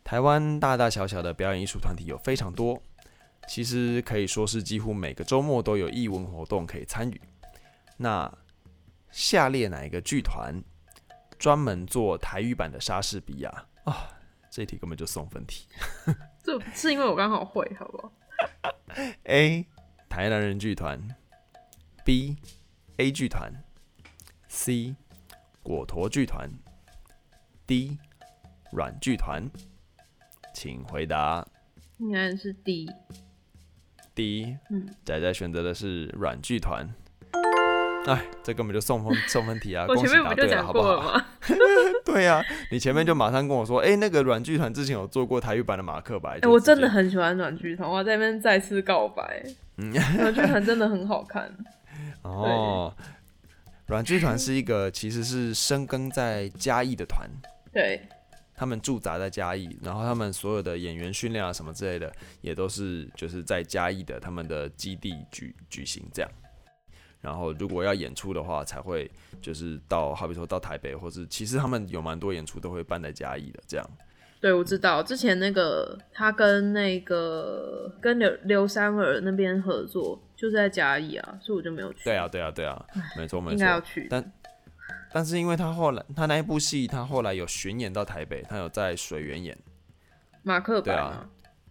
[0.03, 2.79] 台湾大大小小的表演艺术团体有非常多，
[3.47, 7.19] 其实可以说是几乎每个周末都有艺文活动可以参与。
[7.97, 8.31] 那
[9.09, 10.53] 下列哪一个剧团
[11.39, 14.07] 专门做台语版的莎士比亚啊？
[14.51, 15.67] 这题根本就送分题。
[16.43, 18.11] 这是因为我刚好会，好不好
[19.23, 19.65] ？A.
[20.07, 21.15] 台南人剧团
[22.05, 22.37] ，B.
[22.99, 23.53] A 剧团
[24.47, 24.95] ，C.
[25.61, 26.49] 果陀剧团
[27.67, 27.95] ，D.
[28.71, 29.43] 软剧团，
[30.51, 31.45] 请回答。
[31.99, 32.89] 应该是 D。
[34.15, 34.57] D。
[34.71, 36.89] 嗯，仔仔选择的是软剧团。
[38.07, 39.85] 哎，这根本就送分送分题啊！
[39.93, 41.21] 恭喜答对了，好不好？
[42.03, 46.31] 对呀、啊，你前面就马上跟我说，哎、欸，那个软剧团之前有做过台语版的马克白。
[46.31, 49.43] 哎、欸，我真的很喜欢软剧团，我要在那边再次告白。
[49.77, 51.55] 嗯，阮剧团真的很好看。
[52.29, 52.93] 哦，
[53.87, 57.29] 软剧团是一个其实是深耕在嘉义的团，
[57.71, 58.01] 对，
[58.55, 62.11] 他们驻扎在嘉义，然后他们所有的演员训练啊什么之类的，
[62.41, 66.31] 也都是就是在嘉义的他们的基地举举行这样。
[67.19, 69.09] 然后，如果要演出的话，才会
[69.41, 73.85] 就是到，好比说到台北，或是其实他们有蛮多演出都会办在嘉义的这样。
[74.39, 82.05] 对，我知道之前那个他跟那个跟刘刘三儿那边合作，就是在嘉义啊，所以我就没有去。
[82.05, 82.85] 对啊，对啊，对啊，
[83.17, 84.07] 没错没错，应该要去。
[84.09, 84.31] 但
[85.11, 89.57] 但是因为他后来他那一部戏，他后来有巡演到台北，他有在水源演
[90.43, 91.27] 马克白啊。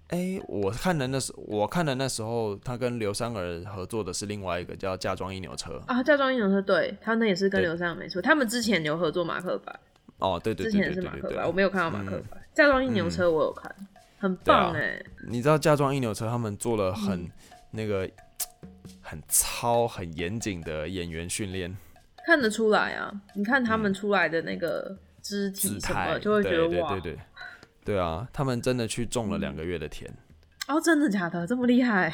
[0.08, 9.74] 哎、欸，我看的那时，我看的那时候，他跟刘三儿合作的是另外一个叫《嫁妆一牛车》啊，《嫁妆一牛车》对，他那也是跟刘三儿没错，他们之前有合作马克白。
[10.18, 13.86] 哦，对对对对对，对，之前是马克白，我没有看到马克白，《嫁妆一牛车》我有看，嗯、
[14.18, 15.26] 很棒哎、欸啊。
[15.28, 17.30] 你知道《嫁妆一牛车》他们做了很、嗯、
[17.72, 18.08] 那个
[19.00, 21.76] 很糙、很严谨的演员训练，
[22.26, 23.12] 看得出来啊。
[23.34, 26.90] 你看他们出来的那个肢体什么，嗯、就会觉得哇。
[26.92, 27.18] 对对
[27.84, 30.12] 对啊，他们真的去种了两个月的田。
[30.68, 31.46] 哦，真的假的？
[31.46, 32.12] 这么厉害？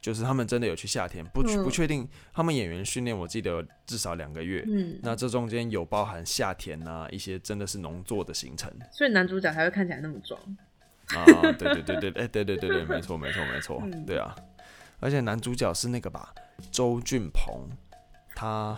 [0.00, 4.62] 就是他们真的有去夏天，不不确定他们演员训练，我记得至少两个月。
[4.66, 8.70] 嗯，那这中间有包含夏田啊，一些真的是农作的行程。
[8.92, 10.38] 所以男主角才会看起来那么壮。
[11.08, 11.24] 啊，
[11.58, 14.34] 对对对对，哎，对对对对，没错没错没错，嗯、对啊。
[15.04, 16.34] 而且男主角是那个吧，
[16.70, 17.68] 周俊鹏，
[18.34, 18.74] 他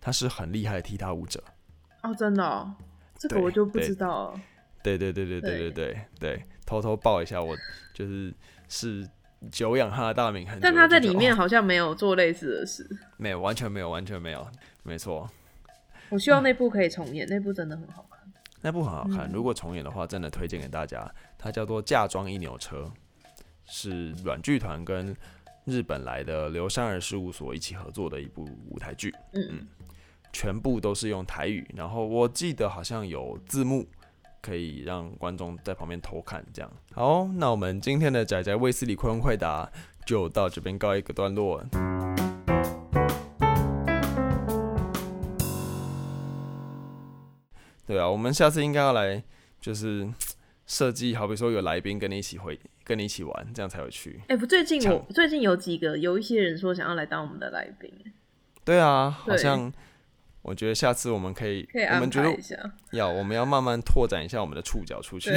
[0.00, 1.42] 他是很厉害的踢踏舞者。
[2.04, 2.72] 哦，真的哦，
[3.18, 4.38] 这个我就不知道。
[4.84, 7.56] 对对对对对对对对，偷偷报一下，我
[7.92, 8.32] 就是
[8.68, 9.08] 是。
[9.52, 12.84] 久仰他的大名很，但他在里面好像没有做类似的事，
[13.18, 14.44] 没有，完全没有，完全没有，
[14.82, 15.30] 没错。
[16.08, 18.18] 我希望那部可以重演，嗯、那部真的很好看，
[18.62, 19.30] 那部很好看。
[19.30, 21.08] 嗯、如果重演的话，真的推荐给大家。
[21.38, 22.78] 它叫做《嫁妆一扭车》，
[23.64, 25.16] 是软剧团跟
[25.68, 29.14] 日本来的刘山儿事务所一起合作的一部舞台剧。
[29.34, 29.66] 嗯嗯，
[30.32, 33.86] 全部都是用台语，然后我记得好像有字幕。
[34.40, 37.26] 可以让观众在旁边偷看，这样好。
[37.34, 39.68] 那我们今天的仔仔卫斯理快问快答
[40.06, 41.60] 就到这边告一个段落。
[47.84, 49.22] 对啊，我们下次应该要来，
[49.60, 50.08] 就是
[50.66, 52.58] 设计，好比说有来宾跟你一起回，
[52.88, 54.18] 跟你一起玩，这样才有趣。
[54.22, 57.92] 哎、欸，不，最近我最近有几个有一些人说想要来当我们的来宾。
[58.64, 59.70] 对啊，好像。
[60.40, 62.20] 我觉得下次我们可以，可以安排一下。
[62.20, 65.30] 我们觉得要，我们要慢慢拓展一下我们的触角出去。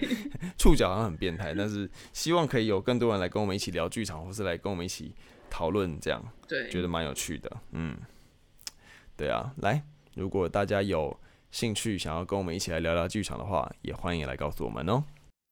[0.56, 5.12] 触角好像很变态，但是希望可以有更多人来跟我们一起聊剧场，或是来跟我们一起
[5.50, 7.50] 讨论，这样对，觉得蛮有趣的。
[7.72, 7.94] 嗯，
[9.18, 9.82] 对啊，来，
[10.14, 11.14] 如果大家有
[11.50, 15.04] 兴趣想要跟我们一起来聊聊剧场的话，也欢迎来告诉我们哦。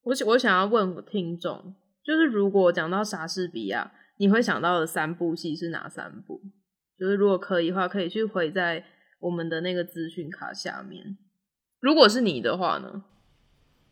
[0.03, 6.41] 我我想要问听众，就是如果讲到莎士比亚，你会想到的三部戏是哪三部？
[6.99, 8.85] 就是如果可以的话，可以去回在。
[9.23, 11.17] 我们的那个资讯卡下面，
[11.79, 13.05] 如果是你的话呢？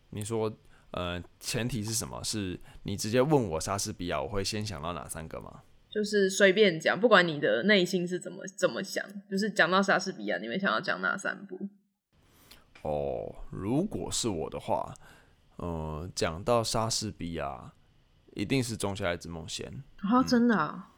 [0.09, 0.57] 你说，
[0.91, 2.21] 呃，前提是什么？
[2.21, 5.61] 是你直接问我莎士比亚，我会先想到哪三个吗？
[5.89, 11.69] 就是随便讲，不管你的内心是怎么怎么想，就是讲到莎士比亚，你会想要讲哪三部？
[12.81, 14.93] 哦，如果是我的话，
[15.61, 17.73] 呃，讲到莎士比亚，
[18.33, 19.67] 一定是《仲夏夜之梦》先。
[19.97, 20.87] 啊、哦，真的啊？
[20.87, 20.91] 嗯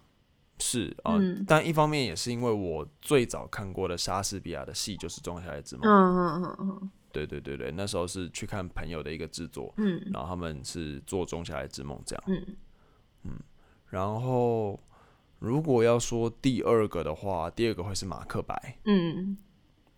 [0.60, 5.86] 是啊，嗯、但一方面也是因为我最早看过的莎士比亚的戏就是《仲夏夜之梦》。
[5.90, 12.56] 嗯嗯嗯嗯，对对对对，那时候是去看朋友的一个制作，嗯，然后他们是做《仲夏夜之梦》这样，嗯
[13.24, 13.32] 嗯，
[13.90, 14.80] 然后
[15.40, 18.56] 如果要说第二个的话，第二个会是《马克白》，
[18.86, 19.36] 嗯，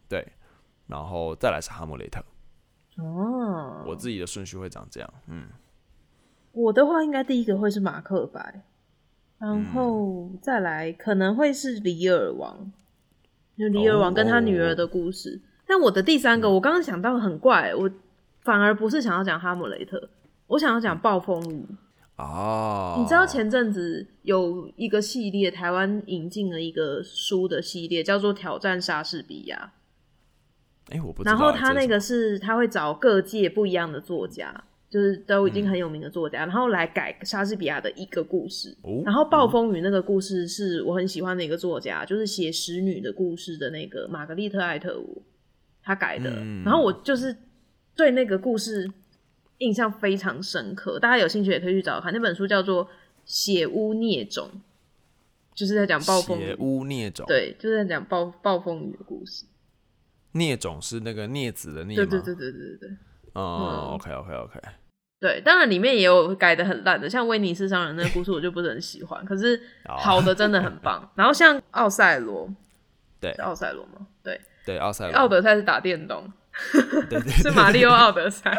[0.07, 0.25] 对，
[0.87, 2.19] 然后再来是《哈姆雷特》。
[2.95, 5.47] 哦，我自己的顺序会长这样，嗯，
[6.53, 8.39] 我的话应该第一个会是《马克白》。
[9.37, 12.71] 然后再来可能会是《里尔王》，
[13.59, 15.31] 就里尔王跟他女儿的故事。
[15.31, 15.49] Oh, oh.
[15.67, 17.91] 但我的第三个，我刚刚想到很怪，我
[18.39, 19.97] 反而不是想要讲《哈姆雷特》，
[20.47, 21.65] 我想要讲《暴风雨》
[22.23, 22.93] 哦。
[22.95, 23.01] Oh.
[23.03, 29.73] 你知道前阵子有一个系列，台湾引进了一个书的系列，叫做《挑战莎士比亚》。
[30.89, 31.31] 哎，我不知道。
[31.31, 34.63] 然后他那个是他会找各界不一样的作家。
[34.87, 38.73] 就是都已经很有名的作家，嗯、然后来改莎士比亚的一个故事。
[38.83, 45.21] 哦、然后《暴风雨》那个故事是我很喜欢的一个作家，嗯、就是写使女的故事的那个玛格丽特·艾特伍，
[45.83, 46.29] 他改的。
[46.29, 47.35] 嗯、然后我就是
[47.93, 48.89] 对那个故事
[49.57, 52.13] 印象非常深刻，大家有兴趣也可以去找看。
[52.13, 52.85] 那本书叫做
[53.25, 54.47] 《血污孽种》，
[55.53, 56.45] 就是在讲暴风雨。
[56.45, 59.45] 血污孽种，对，就是在讲暴暴风雨的故事。
[60.35, 61.95] 孽种是那个镊子的镊吗？
[61.95, 62.89] 对对对对对对。
[63.33, 64.59] 哦、嗯、OK OK OK。
[65.19, 69.25] 对，当然里面也有改的很烂的，像威尼斯商人那个故事，我就不是很喜欢。
[69.25, 71.09] 可是好的真的很棒。
[71.15, 72.49] 然后像奥赛罗，
[73.19, 74.05] 对，奥赛罗吗？
[74.21, 75.15] 对，对，奥赛罗。
[75.15, 76.31] 奥德赛是打电动，
[77.09, 78.51] 对对，是马里奥奥德赛。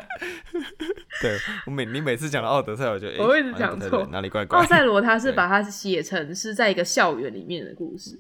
[1.23, 4.59] 对，我每你每次讲到奥德赛，我就我会一直讲错，哪里怪怪。
[4.59, 8.19] 奥赛罗他是 把它写成是在一个校园里面的故事，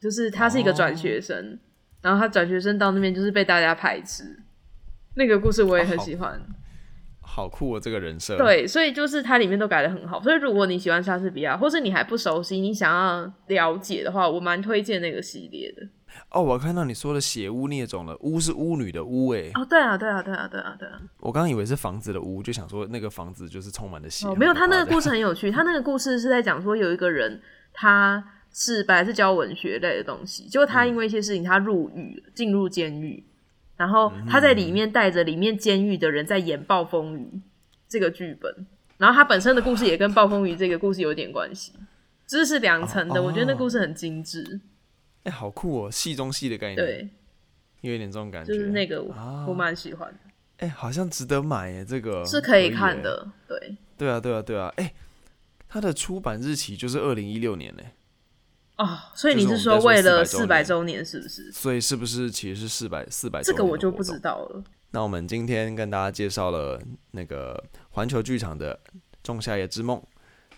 [0.00, 1.58] 就是他是一个转学生，
[2.06, 4.38] 然后他转学生到那边就是被大家排斥。
[5.14, 6.40] 那个故事我也很喜欢。
[7.20, 8.36] 好酷哦，这个人设。
[8.36, 10.22] 对，所以就是它里面都改得很好。
[10.22, 15.82] 所以如果你喜欢莎士比亚，或是你还不熟悉，你想要了解的话，我蛮推荐那个系列的。
[16.30, 19.50] 哦，我看到你说的血污孽种了，巫是巫女的巫，哎。
[19.54, 21.00] 哦，对啊，对啊，对啊，对啊，对啊。
[21.18, 24.28] 我刚刚以为是房子的屋，就想说那个房子就是充满了血。
[24.28, 25.50] 哦，没有，他那个故事很有趣。
[25.50, 27.42] 他那个故事是在讲说有一个人，
[27.72, 28.24] 他
[28.58, 33.22] 是本来是教文学类的东西，结果他因为一些事情，他入狱，进入监狱。
[33.76, 37.24] 然后他在里面带着里面监狱的人在演《暴风雨》
[37.86, 41.74] 这个剧本，然后他本身的故事也跟《暴风雨》这个故事有点关系，
[42.26, 43.20] 这是两层的。
[43.20, 44.58] 哦、我觉得那故事很精致。
[45.24, 47.08] 哎、欸，好酷哦，戏中戏的概念，对，
[47.82, 49.02] 有一点这种感觉，就是那个
[49.46, 50.18] 我蛮喜欢的。
[50.56, 54.94] 哎、欸，好像值得买耶，这个是可以看的，对，对啊，对啊，对啊，哎、欸，
[55.68, 57.82] 它的出版日期就是二零一六年呢。
[58.76, 61.50] 哦，所以你是说为了四百周年是不是？
[61.50, 63.42] 所以是不是其实是四百四百？
[63.42, 64.62] 这个我就不知道了。
[64.90, 68.74] 那我们今天跟大家介绍了那个环球剧场的
[69.22, 69.98] 《仲夏夜之梦》。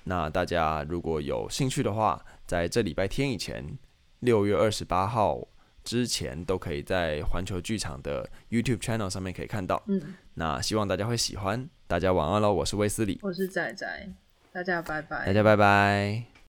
[0.04, 3.78] 那大家如果有兴趣的话，在这礼拜天以前，
[4.20, 5.46] 六月二十八号
[5.84, 9.82] 之前，都可以在环球剧场的 YouTube channel 上面可以看到。
[9.86, 11.68] 嗯，那希望大家会喜欢。
[11.86, 14.08] 大家晚安喽，我是威斯里，我是仔仔，
[14.52, 16.37] 大家拜拜，大家拜拜。